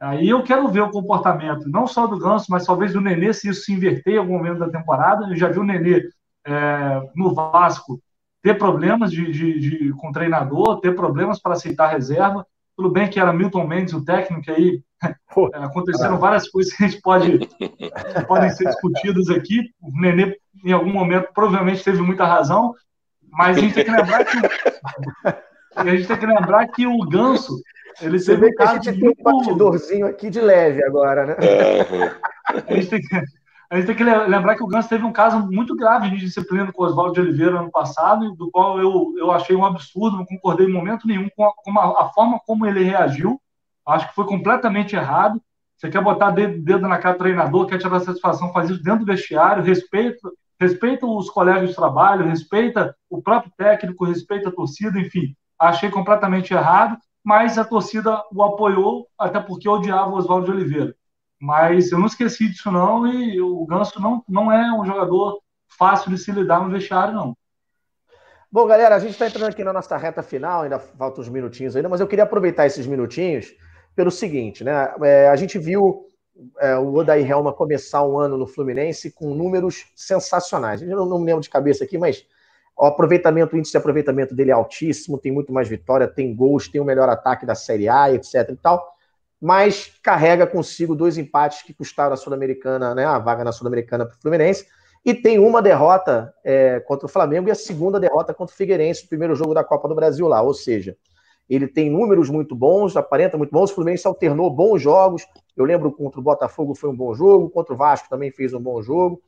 [0.00, 3.48] aí eu quero ver o comportamento, não só do Ganso, mas talvez do Nenê, se
[3.48, 5.28] isso se inverter em algum momento da temporada.
[5.28, 6.08] Eu já vi o Nenê
[6.44, 8.00] é, no Vasco
[8.42, 12.44] ter problemas de, de, de, com o treinador, ter problemas para aceitar reserva.
[12.80, 15.14] Tudo bem que era Milton Mendes o técnico aí, é,
[15.62, 19.70] aconteceram várias coisas que a gente pode que podem ser discutidas aqui.
[19.82, 22.72] O Nenê, em algum momento, provavelmente teve muita razão,
[23.30, 24.38] mas a gente tem que lembrar que
[25.76, 27.54] a gente tem que lembrar que o Ganso
[28.00, 31.36] ele Você vê que a gente tem um batidorzinho aqui de leve agora, né?
[32.48, 33.22] a, gente tem que,
[33.70, 36.72] a gente tem que lembrar que o Ganso teve um caso muito grave de disciplina
[36.72, 40.26] com o Oswaldo de Oliveira ano passado, do qual eu, eu achei um absurdo, não
[40.26, 43.40] concordei em momento nenhum com a, com a, a forma como ele reagiu
[43.86, 45.40] Acho que foi completamente errado.
[45.76, 49.06] Você quer botar dedo na cara do treinador, quer tirar satisfação, faz isso dentro do
[49.06, 55.34] vestiário, respeita, respeita os colegas de trabalho, respeita o próprio técnico, respeita a torcida, enfim.
[55.58, 60.94] Achei completamente errado, mas a torcida o apoiou, até porque odiava o Oswaldo de Oliveira.
[61.40, 66.10] Mas eu não esqueci disso, não, e o Ganso não, não é um jogador fácil
[66.10, 67.34] de se lidar no vestiário, não.
[68.52, 71.74] Bom, galera, a gente está entrando aqui na nossa reta final, ainda faltam uns minutinhos
[71.74, 73.54] ainda, mas eu queria aproveitar esses minutinhos
[73.94, 74.92] pelo seguinte, né?
[75.02, 76.06] É, a gente viu
[76.58, 80.82] é, o Odair Helma começar um ano no Fluminense com números sensacionais.
[80.82, 82.26] Eu não, não me lembro de cabeça aqui, mas
[82.76, 86.68] o aproveitamento, o índice de aproveitamento dele é altíssimo, tem muito mais vitória, tem gols,
[86.68, 88.99] tem o melhor ataque da Série A, etc e tal.
[89.40, 93.06] Mas carrega consigo dois empates que custaram a Sul-Americana, né?
[93.06, 94.66] A vaga na Sul-Americana para o Fluminense.
[95.04, 99.04] E tem uma derrota é, contra o Flamengo e a segunda derrota contra o Figueirense,
[99.04, 100.42] o primeiro jogo da Copa do Brasil lá.
[100.42, 100.94] Ou seja,
[101.48, 103.70] ele tem números muito bons, aparenta muito bons.
[103.70, 105.26] O Fluminense alternou bons jogos.
[105.56, 108.60] Eu lembro contra o Botafogo foi um bom jogo, contra o Vasco também fez um
[108.60, 109.22] bom jogo.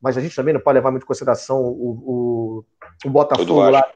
[0.00, 2.64] Mas a gente também não pode levar muito em consideração o,
[3.04, 3.86] o, o Botafogo lá.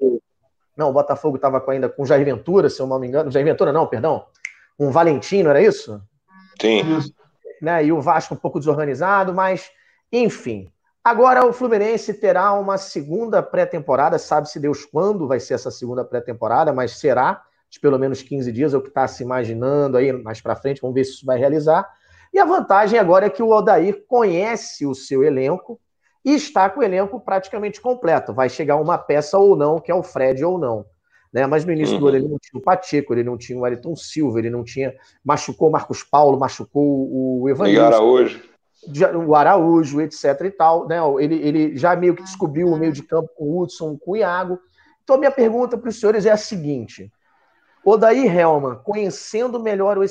[0.76, 3.30] Não, o Botafogo estava ainda com o Jair Ventura, se eu não me engano.
[3.30, 4.26] Jair Ventura, não, perdão.
[4.78, 6.00] Um Valentino, era isso?
[6.60, 6.82] Sim.
[7.60, 7.86] Né?
[7.86, 9.70] E o Vasco um pouco desorganizado, mas,
[10.10, 10.70] enfim.
[11.04, 16.72] Agora o Fluminense terá uma segunda pré-temporada, sabe-se Deus quando vai ser essa segunda pré-temporada,
[16.72, 17.42] mas será
[17.72, 20.82] de pelo menos 15 dias, é o que está se imaginando aí mais para frente,
[20.82, 21.88] vamos ver se isso vai realizar.
[22.30, 25.80] E a vantagem agora é que o Odair conhece o seu elenco
[26.22, 28.34] e está com o elenco praticamente completo.
[28.34, 30.84] Vai chegar uma peça ou não, que é o Fred ou não.
[31.32, 31.46] Né?
[31.46, 32.00] Mas no início uhum.
[32.00, 34.62] do ano ele não tinha o Pacheco, ele não tinha o Ayrton Silva, ele não
[34.62, 34.94] tinha.
[35.24, 37.76] Machucou o Marcos Paulo, machucou o Evangelho.
[37.76, 38.42] E Araújo.
[39.26, 40.24] O Araújo, etc.
[40.44, 40.86] e tal.
[40.86, 40.98] Né?
[41.20, 44.16] Ele, ele já meio que descobriu o meio de campo com o Hudson, com o
[44.16, 44.58] Iago.
[45.02, 47.10] Então, a minha pergunta para os senhores é a seguinte:
[47.84, 50.02] o Daí Helman, conhecendo melhor o,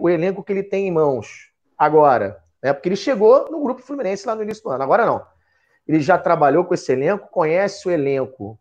[0.00, 2.72] o, elenco que ele tem em mãos agora, né?
[2.72, 4.82] Porque ele chegou no grupo Fluminense lá no início do ano.
[4.82, 5.24] Agora não.
[5.86, 8.58] Ele já trabalhou com esse elenco, conhece o elenco.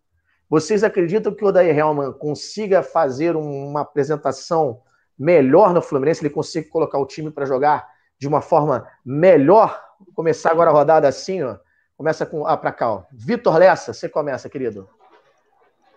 [0.52, 4.82] Vocês acreditam que o Odair Helman consiga fazer uma apresentação
[5.18, 6.22] melhor no Fluminense?
[6.22, 7.88] Ele consiga colocar o time para jogar
[8.20, 9.82] de uma forma melhor?
[9.98, 11.56] Vou começar agora a rodada assim, ó.
[11.96, 13.04] Começa com ah, para cá, ó.
[13.14, 14.90] Vitor Lessa, você começa, querido.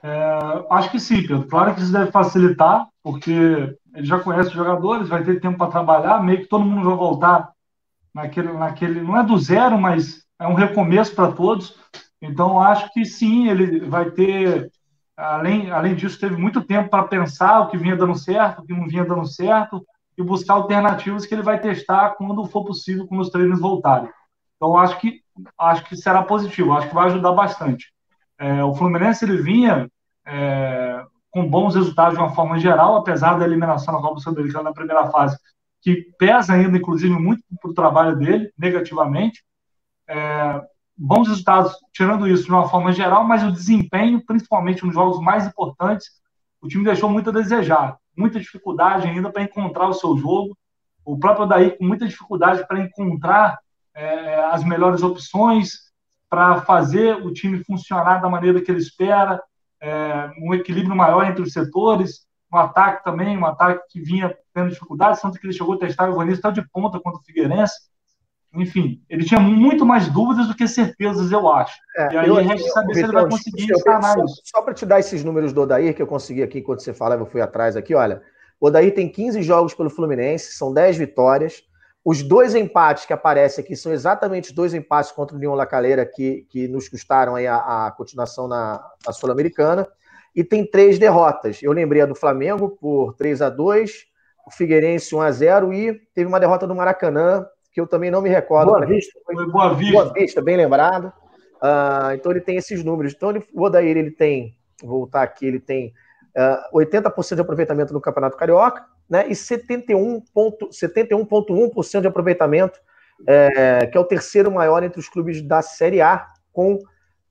[0.01, 0.39] É,
[0.71, 1.49] acho que sim, Pedro.
[1.49, 3.33] Claro que isso deve facilitar, porque
[3.93, 6.97] ele já conhece os jogadores, vai ter tempo para trabalhar, meio que todo mundo vai
[6.97, 7.51] voltar
[8.15, 9.01] naquele, naquele.
[9.01, 11.77] Não é do zero, mas é um recomeço para todos.
[12.25, 14.71] Então, acho que sim, ele vai ter.
[15.17, 18.73] Além, além disso, teve muito tempo para pensar o que vinha dando certo, o que
[18.73, 19.85] não vinha dando certo,
[20.17, 24.11] e buscar alternativas que ele vai testar quando for possível, quando os treinos voltarem.
[24.57, 25.21] Então, acho que,
[25.59, 27.93] acho que será positivo, acho que vai ajudar bastante.
[28.39, 29.89] É, o Fluminense ele vinha
[30.27, 34.73] é, com bons resultados de uma forma geral, apesar da eliminação na Copa Sul-Americana na
[34.73, 35.37] primeira fase,
[35.83, 39.45] que pesa ainda, inclusive, muito para o trabalho dele, negativamente.
[40.09, 40.63] É,
[40.97, 45.47] bons resultados, tirando isso de uma forma geral, mas o desempenho, principalmente nos jogos mais
[45.47, 46.09] importantes,
[46.61, 47.97] o time deixou muito a desejar.
[48.17, 50.57] Muita dificuldade ainda para encontrar o seu jogo.
[51.05, 53.59] O próprio Daí com muita dificuldade para encontrar
[53.95, 55.85] é, as melhores opções,
[56.31, 59.43] para fazer o time funcionar da maneira que ele espera,
[59.81, 64.71] é, um equilíbrio maior entre os setores, um ataque também, um ataque que vinha tendo
[64.71, 67.75] dificuldades, tanto que ele chegou a testar o Vanessa de ponta contra o Figueirense.
[68.57, 71.77] Enfim, ele tinha muito mais dúvidas do que certezas, eu acho.
[71.97, 74.43] É, e aí eu, resta saber se ele vai conseguir encanar isso.
[74.45, 76.93] Só, só para te dar esses números do Odair, que eu consegui aqui enquanto você
[76.93, 78.23] falava, eu fui atrás aqui, olha.
[78.61, 81.63] O Odair tem 15 jogos pelo Fluminense, são 10 vitórias.
[82.05, 86.07] Os dois empates que aparecem aqui são exatamente os dois empates contra o União Lacaleira
[86.07, 89.89] que, que nos custaram aí a, a continuação na, na Sul-Americana.
[90.35, 91.63] E tem três derrotas.
[91.63, 94.15] Eu lembrei a do Flamengo por 3 a 2
[94.47, 98.23] o Figueirense 1 a 0 e teve uma derrota do Maracanã que eu também não
[98.23, 98.69] me recordo.
[98.69, 99.21] Boa Vista.
[99.27, 99.93] Foi Boa Vista.
[99.93, 101.13] Boa Vista, bem lembrado.
[101.57, 103.13] Uh, então ele tem esses números.
[103.13, 105.93] Então ele, o Odair ele tem, vou voltar aqui, ele tem uh,
[106.41, 109.27] ah, 80% de aproveitamento no Campeonato Carioca, né?
[109.27, 112.79] E 71,1% 71 de aproveitamento,
[113.27, 116.79] é, que é o terceiro maior entre os clubes da Série A, com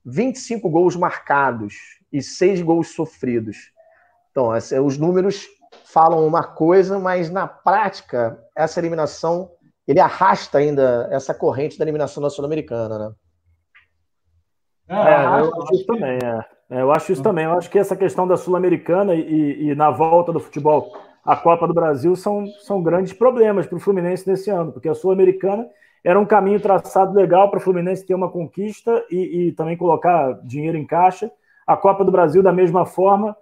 [0.06, 1.76] 25 gols marcados
[2.12, 3.72] e 6 gols sofridos.
[4.32, 4.50] Então,
[4.86, 5.48] os números
[5.86, 9.52] falam uma coisa, mas na prática, essa eliminação
[9.88, 13.12] ele arrasta ainda essa corrente da eliminação da Sul-Americana, né?
[14.88, 16.46] É, é eu acho isso também, é.
[16.70, 16.82] é.
[16.82, 17.46] Eu acho isso também.
[17.46, 21.68] Eu acho que essa questão da Sul-Americana e, e, na volta do futebol, a Copa
[21.68, 25.68] do Brasil são, são grandes problemas para o Fluminense nesse ano, porque a Sul-Americana
[26.04, 30.34] era um caminho traçado legal para o Fluminense ter uma conquista e, e, também colocar
[30.44, 31.32] dinheiro em caixa.
[31.66, 33.36] A Copa do Brasil, da mesma forma,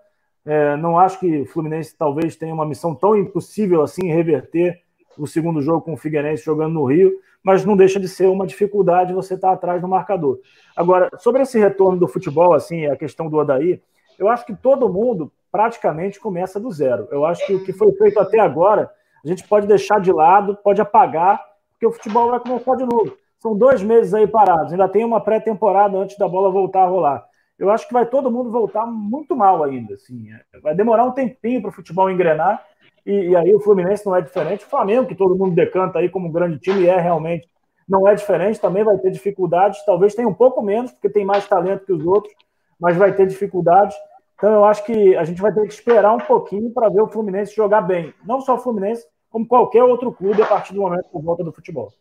[0.46, 4.82] é, não acho que o Fluminense talvez tenha uma missão tão impossível assim reverter
[5.18, 7.12] o segundo jogo com o Figueirense jogando no Rio,
[7.43, 10.39] mas não deixa de ser uma dificuldade você estar tá atrás do marcador.
[10.76, 13.82] Agora, sobre esse retorno do futebol, assim, a questão do Odaí,
[14.20, 17.07] eu acho que todo mundo praticamente começa do zero.
[17.12, 18.89] Eu acho que o que foi feito até agora,
[19.24, 23.18] a gente pode deixar de lado, pode apagar, porque o futebol vai começar de novo.
[23.39, 27.26] São dois meses aí parados, ainda tem uma pré-temporada antes da bola voltar a rolar.
[27.57, 29.93] Eu acho que vai todo mundo voltar muito mal ainda.
[29.93, 30.30] Assim.
[30.64, 32.64] Vai demorar um tempinho para o futebol engrenar,
[33.06, 34.66] e, e, aí o Fluminense não é diferente.
[34.66, 37.47] O Flamengo, que todo mundo decanta aí como um grande time, é realmente
[37.88, 41.45] não é diferente, também vai ter dificuldades, talvez tenha um pouco menos, porque tem mais
[41.45, 42.34] talento que os outros,
[42.80, 43.95] mas vai ter dificuldades.
[44.36, 47.08] Então eu acho que a gente vai ter que esperar um pouquinho para ver o
[47.08, 48.14] Fluminense jogar bem.
[48.26, 51.52] Não só o Fluminense, como qualquer outro clube a partir do momento por volta do
[51.52, 51.91] futebol.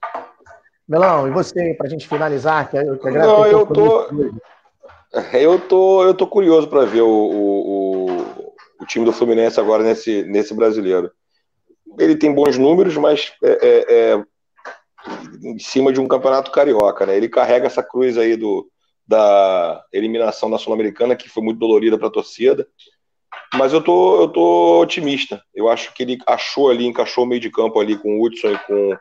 [0.89, 2.71] Melão, e você, para a gente finalizar?
[2.71, 4.07] Que, que não, eu tô,
[5.33, 8.50] eu tô, eu tô curioso para ver o, o
[8.81, 11.11] o time do Fluminense agora nesse, nesse brasileiro.
[11.99, 14.25] Ele tem bons números, mas é, é, é,
[15.43, 17.17] em cima de um campeonato carioca, né?
[17.17, 18.71] Ele carrega essa cruz aí do,
[19.07, 22.67] da eliminação da Sul-Americana, que foi muito dolorida para a torcida.
[23.55, 25.43] Mas eu tô, eu tô otimista.
[25.55, 28.53] Eu acho que ele achou ali, encaixou o meio de campo ali com o Hudson
[28.53, 28.97] e com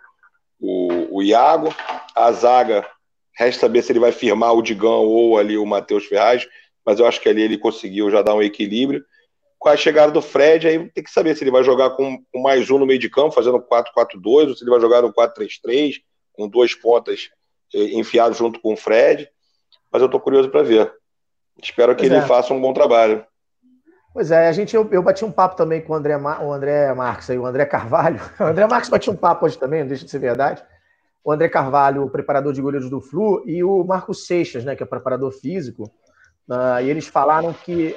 [0.60, 1.74] o, o Iago.
[2.16, 2.86] A zaga,
[3.38, 6.48] resta saber se ele vai firmar o Digão ou ali o Matheus Ferraz,
[6.86, 9.06] mas eu acho que ali ele conseguiu já dar um equilíbrio
[9.60, 12.42] com a chegada do Fred, aí tem que saber se ele vai jogar com, com
[12.42, 15.96] mais um no meio de campo, fazendo 4-4-2, ou se ele vai jogar no 4-3-3,
[16.32, 17.30] com duas pontas
[17.74, 19.30] eh, enfiadas junto com o Fred.
[19.92, 20.92] Mas eu estou curioso para ver.
[21.62, 22.26] Espero que pois ele é.
[22.26, 23.26] faça um bom trabalho.
[24.14, 26.94] Pois é, a gente, eu, eu bati um papo também com o André, o André
[26.94, 28.20] Marques, aí, o André Carvalho.
[28.40, 30.64] O André Marques bati um papo hoje também, não deixa de ser verdade.
[31.22, 34.82] O André Carvalho, o preparador de goleiros do Flu, e o Marcos Seixas, né, que
[34.82, 35.92] é preparador físico.
[36.48, 37.96] Uh, e eles falaram que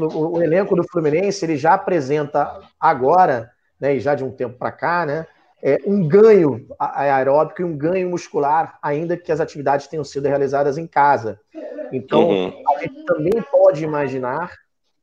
[0.00, 3.50] o, o, elenco do Fluminense ele já apresenta agora,
[3.80, 5.26] né, e já de um tempo para cá, né,
[5.62, 10.76] é, um ganho aeróbico e um ganho muscular, ainda que as atividades tenham sido realizadas
[10.76, 11.40] em casa.
[11.90, 12.62] Então, uhum.
[12.76, 14.52] a gente também pode imaginar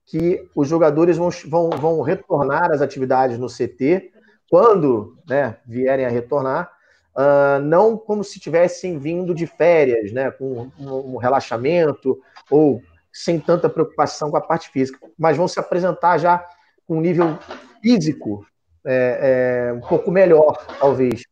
[0.06, 4.12] que os jogadores vão, vão, vão retornar às atividades no CT
[4.50, 6.70] quando né, vierem a retornar,
[7.16, 12.20] uh, não como se tivessem vindo de férias, né, com um, um relaxamento
[12.50, 12.82] ou
[13.12, 16.46] sem tanta preocupação com a parte física, mas vão se apresentar já
[16.88, 17.38] com um nível
[17.82, 18.46] físico
[18.86, 21.24] é, é, um pouco melhor, talvez.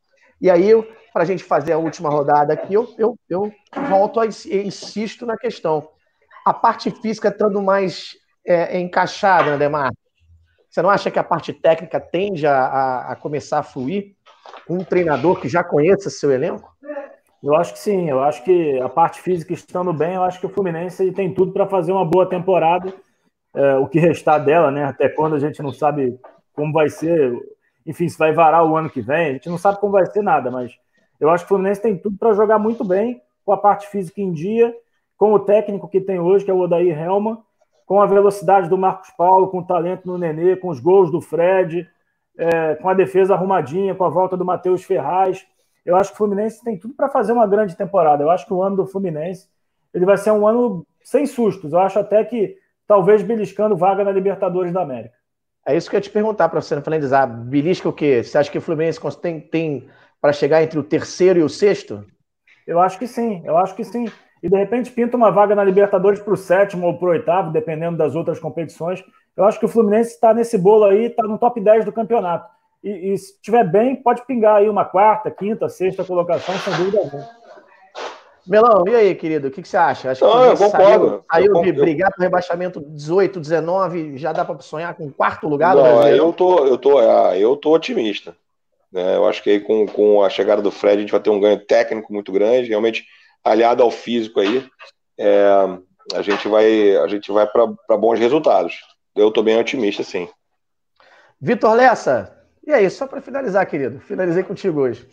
[0.41, 0.71] E aí,
[1.13, 3.51] para a gente fazer a última rodada aqui, eu, eu, eu
[3.89, 5.89] volto a insisto na questão.
[6.45, 8.15] A parte física estando mais
[8.45, 9.91] é, encaixada, Demar,
[10.69, 14.15] você não acha que a parte técnica tende a, a, a começar a fluir?
[14.69, 16.75] Um treinador que já conheça seu elenco?
[17.43, 18.09] Eu acho que sim.
[18.09, 21.51] Eu acho que a parte física estando bem, eu acho que o Fluminense tem tudo
[21.51, 22.93] para fazer uma boa temporada.
[23.53, 24.83] É, o que restar dela, né?
[24.83, 26.19] Até quando a gente não sabe
[26.53, 27.33] como vai ser,
[27.85, 30.21] enfim, se vai varar o ano que vem, a gente não sabe como vai ser
[30.21, 30.71] nada, mas
[31.19, 34.21] eu acho que o Fluminense tem tudo para jogar muito bem, com a parte física
[34.21, 34.75] em dia,
[35.17, 37.43] com o técnico que tem hoje, que é o Odair Helma,
[37.85, 41.19] com a velocidade do Marcos Paulo, com o talento no Nenê, com os gols do
[41.19, 41.89] Fred,
[42.37, 45.45] é, com a defesa arrumadinha, com a volta do Matheus Ferraz.
[45.89, 48.23] Eu acho que o Fluminense tem tudo para fazer uma grande temporada.
[48.23, 49.47] Eu acho que o ano do Fluminense
[49.93, 51.73] ele vai ser um ano sem sustos.
[51.73, 52.55] Eu acho até que
[52.87, 55.15] talvez beliscando vaga na Libertadores da América.
[55.65, 57.27] É isso que eu ia te perguntar para você não finalizar.
[57.27, 58.23] Belisca o quê?
[58.23, 59.89] Você acha que o Fluminense tem, tem
[60.21, 62.05] para chegar entre o terceiro e o sexto?
[62.67, 64.05] Eu acho que sim, eu acho que sim
[64.41, 67.51] e de repente pinta uma vaga na Libertadores para o sétimo ou para o oitavo,
[67.51, 69.03] dependendo das outras competições.
[69.35, 72.49] Eu acho que o Fluminense está nesse bolo aí, está no top 10 do campeonato.
[72.83, 76.99] E, e se estiver bem, pode pingar aí uma quarta, quinta, sexta colocação, sem dúvida
[76.99, 77.39] alguma.
[78.47, 79.47] Melão, e aí, querido?
[79.47, 80.09] O que, que você acha?
[80.09, 81.23] Acho Não, que eu concordo.
[81.31, 85.47] Saiu, saiu de brigar para o rebaixamento 18, 19, já dá para sonhar com quarto
[85.47, 88.35] lugar Não, eu tô, eu tô, ah, eu tô otimista.
[88.91, 89.17] Né?
[89.17, 91.39] Eu acho que aí com, com a chegada do Fred a gente vai ter um
[91.39, 92.69] ganho técnico muito grande.
[92.69, 93.05] Realmente
[93.43, 94.67] aliado ao físico aí,
[95.17, 95.47] é,
[96.15, 98.79] a gente vai, a gente vai para bons resultados.
[99.15, 100.27] Eu estou bem otimista, sim.
[101.39, 105.07] Vitor Lessa, e aí, só para finalizar, querido, finalizei contigo hoje.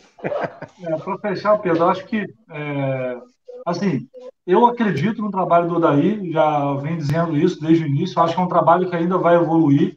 [0.83, 3.17] É, para fechar, Pedro, acho que, é,
[3.65, 4.07] assim,
[4.45, 8.39] eu acredito no trabalho do Daí, já vem dizendo isso desde o início, acho que
[8.39, 9.95] é um trabalho que ainda vai evoluir,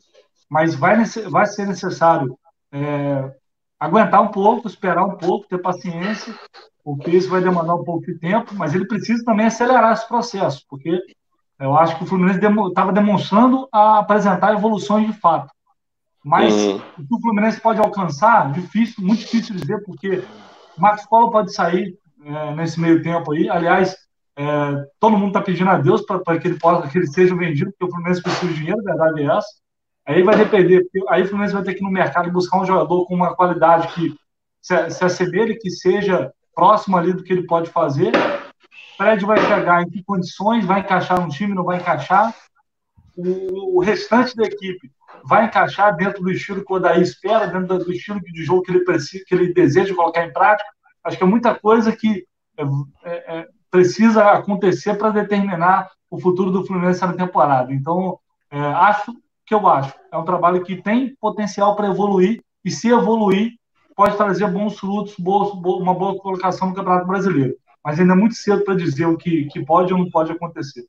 [0.48, 0.96] mas vai,
[1.30, 2.38] vai ser necessário
[2.72, 3.32] é,
[3.78, 6.34] aguentar um pouco, esperar um pouco, ter paciência
[6.84, 10.64] porque isso vai demandar um pouco de tempo, mas ele precisa também acelerar esse processo,
[10.68, 11.00] porque
[11.58, 15.52] eu acho que o Fluminense estava demonstrando a apresentar evoluções de fato.
[16.24, 16.76] Mas uhum.
[16.76, 20.22] o que o Fluminense pode alcançar, difícil, muito difícil dizer, porque
[20.76, 23.48] o Marcos Paulo pode sair é, nesse meio tempo aí.
[23.48, 23.96] Aliás,
[24.36, 24.44] é,
[24.98, 27.84] todo mundo está pedindo a Deus para que ele possa, que ele seja vendido, porque
[27.84, 29.48] o Fluminense precisa de dinheiro, a verdade é essa.
[30.06, 33.06] Aí vai depender, aí o Fluminense vai ter que ir no mercado buscar um jogador
[33.06, 34.14] com uma qualidade que
[34.60, 38.12] se, se assemelhe, que seja próximo ali do que ele pode fazer.
[38.96, 42.34] Fred vai chegar em que condições, vai encaixar no time, não vai encaixar.
[43.16, 44.90] O, o restante da equipe
[45.24, 48.70] vai encaixar dentro do estilo que o Odaí espera, dentro do estilo de jogo que
[48.70, 50.68] ele precisa, que ele deseja colocar em prática.
[51.04, 52.62] Acho que é muita coisa que é,
[53.04, 57.72] é, é precisa acontecer para determinar o futuro do Fluminense na temporada.
[57.72, 58.18] Então,
[58.50, 59.14] é, acho
[59.46, 63.52] que eu acho é um trabalho que tem potencial para evoluir e se evoluir
[63.96, 67.54] pode trazer bons frutos, uma boa colocação no Campeonato Brasileiro.
[67.84, 70.84] Mas ainda é muito cedo para dizer o que, que pode ou não pode acontecer.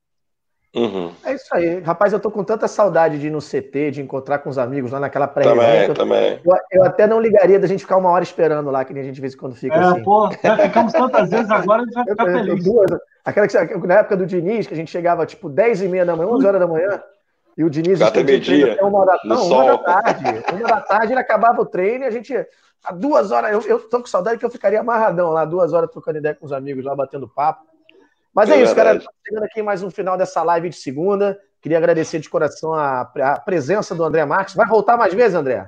[0.74, 1.12] Uhum.
[1.26, 1.80] É isso aí.
[1.82, 4.92] Rapaz, eu tô com tanta saudade de ir no CT, de encontrar com os amigos
[4.92, 6.40] lá naquela pré Também, eu, também.
[6.46, 9.06] Eu, eu, até não ligaria da gente ficar uma hora esperando lá, que nem a
[9.06, 10.04] gente vê quando fica é, assim.
[10.04, 12.64] pô, já ficamos tantas vezes agora, a gente vai ficar eu, feliz.
[12.64, 12.92] Duas,
[13.26, 16.16] aquela que, na época do Diniz, que a gente chegava tipo 10 e meia da
[16.16, 17.04] manhã, 11 horas da manhã,
[17.58, 20.24] e o Diniz até meio-dia, uma da, não, uma da tarde.
[20.54, 22.34] Uma da tarde ele acabava o treino e a gente
[22.82, 23.52] há duas horas.
[23.52, 26.46] Eu, eu tô com saudade que eu ficaria amarradão lá, duas horas trocando ideia com
[26.46, 27.71] os amigos lá, batendo papo.
[28.34, 29.00] Mas é, é isso, cara.
[29.28, 31.38] Chegando aqui mais um final dessa live de segunda.
[31.62, 34.56] Queria agradecer de coração a, a presença do André Marques.
[34.56, 35.68] Vai voltar mais vezes, André?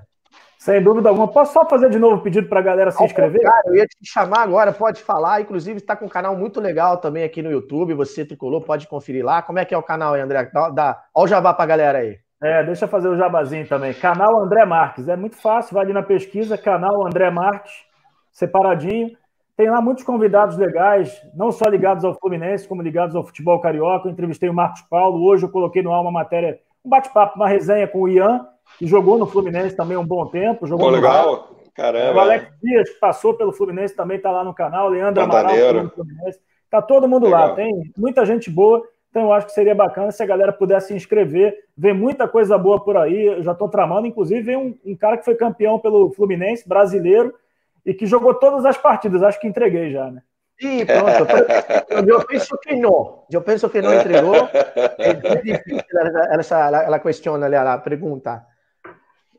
[0.58, 1.28] Sem dúvida alguma.
[1.28, 3.42] Posso só fazer de novo o pedido para a galera se inscrever?
[3.42, 5.42] Cara, eu ia te chamar agora, pode falar.
[5.42, 7.94] Inclusive, está com um canal muito legal também aqui no YouTube.
[7.96, 9.42] Você tricolor, pode conferir lá.
[9.42, 10.50] Como é que é o canal aí, André?
[10.54, 11.04] Dá, dá...
[11.14, 12.18] Olha o jabá para a galera aí.
[12.42, 13.94] É, deixa eu fazer o jabazinho também.
[13.94, 15.08] Canal André Marques.
[15.10, 17.74] É muito fácil, vai ali na pesquisa, canal André Marques,
[18.32, 19.12] separadinho.
[19.56, 24.08] Tem lá muitos convidados legais, não só ligados ao Fluminense, como ligados ao futebol carioca.
[24.08, 25.24] Eu entrevistei o Marcos Paulo.
[25.24, 28.48] Hoje eu coloquei no ar uma matéria, um bate-papo, uma resenha com o Ian,
[28.80, 30.66] que jogou no Fluminense também um bom tempo.
[30.66, 31.50] Jogou Pô, legal.
[31.76, 32.16] Caramba.
[32.16, 34.90] O Alex Dias, que passou pelo Fluminense, também está lá no canal.
[34.90, 36.40] Leandro Amaral, no Fluminense.
[36.66, 37.50] Está todo mundo legal.
[37.50, 37.56] lá.
[37.56, 38.84] Tem muita gente boa.
[39.12, 41.56] Então, eu acho que seria bacana se a galera pudesse se inscrever.
[41.78, 43.28] Vem muita coisa boa por aí.
[43.28, 44.08] Eu já estou tramando.
[44.08, 47.32] Inclusive, vem um, um, cara que foi campeão pelo Fluminense, brasileiro,
[47.86, 49.24] e que jogou todas as partidas.
[49.24, 50.22] Acho que entreguei já, né?
[50.60, 51.28] E pronto.
[52.08, 53.26] Eu penso que não.
[53.32, 54.36] Eu penso que não entregou.
[54.98, 58.46] É difícil ela, ela, ela questiona, ela pergunta.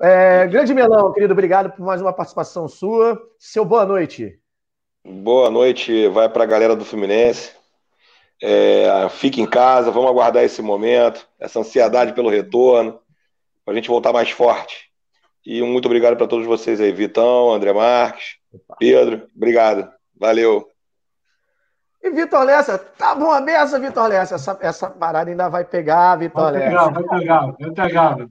[0.01, 3.21] É, grande Melão, querido, obrigado por mais uma participação sua.
[3.39, 4.39] Seu boa noite.
[5.07, 7.53] Boa noite, vai para a galera do Fluminense.
[8.43, 12.99] É, fique em casa, vamos aguardar esse momento, essa ansiedade pelo retorno,
[13.65, 14.91] para a gente voltar mais forte.
[15.45, 18.37] E um muito obrigado para todos vocês aí, Vitão, André Marques,
[18.79, 20.67] Pedro, obrigado, valeu.
[22.03, 24.35] E Vitor Lessa, tá bom a beça, Vitor Lessa.
[24.35, 26.91] Essa, essa parada ainda vai pegar, Vitor Lessa.
[26.91, 28.29] Vai pegar, vai pegar, vai pegar.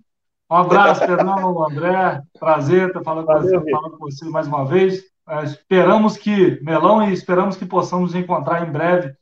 [0.49, 2.21] Um abraço, Fernando, André.
[2.39, 5.01] Prazer estar falando, Valeu, com, falando com você mais uma vez.
[5.27, 9.15] É, esperamos que, Melão, e esperamos que possamos encontrar em breve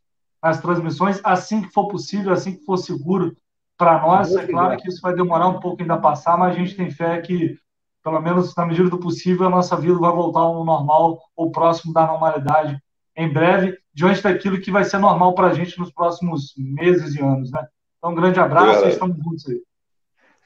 [0.44, 3.38] nas transmissões, assim que for possível, assim que for seguro
[3.78, 4.36] para nós.
[4.36, 6.90] É claro que isso vai demorar um pouco ainda a passar, mas a gente tem
[6.92, 7.58] fé que,
[8.04, 11.94] pelo menos na medida do possível, a nossa vida vai voltar ao normal ou próximo
[11.94, 12.82] da normalidade
[13.16, 17.22] em breve, diante daquilo que vai ser normal para a gente nos próximos meses e
[17.22, 17.68] anos, né?
[17.98, 19.62] Então, um grande abraço e estamos juntos aí.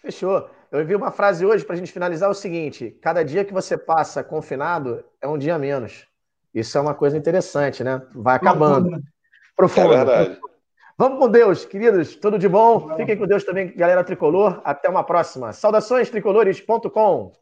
[0.02, 0.50] Fechou.
[0.72, 3.78] Eu vi uma frase hoje para a gente finalizar o seguinte: cada dia que você
[3.78, 6.06] passa confinado é um dia menos.
[6.54, 8.02] Isso é uma coisa interessante, né?
[8.14, 8.90] Vai acabando.
[8.90, 8.98] Profundo.
[8.98, 9.04] Né?
[9.56, 9.94] Profundo.
[9.94, 10.40] É verdade.
[10.98, 12.16] Vamos com Deus, queridos.
[12.16, 12.96] Tudo de bom.
[12.96, 14.62] Fiquem com Deus também, galera tricolor.
[14.64, 15.52] Até uma próxima.
[15.54, 17.34] Saudações tricolores.com.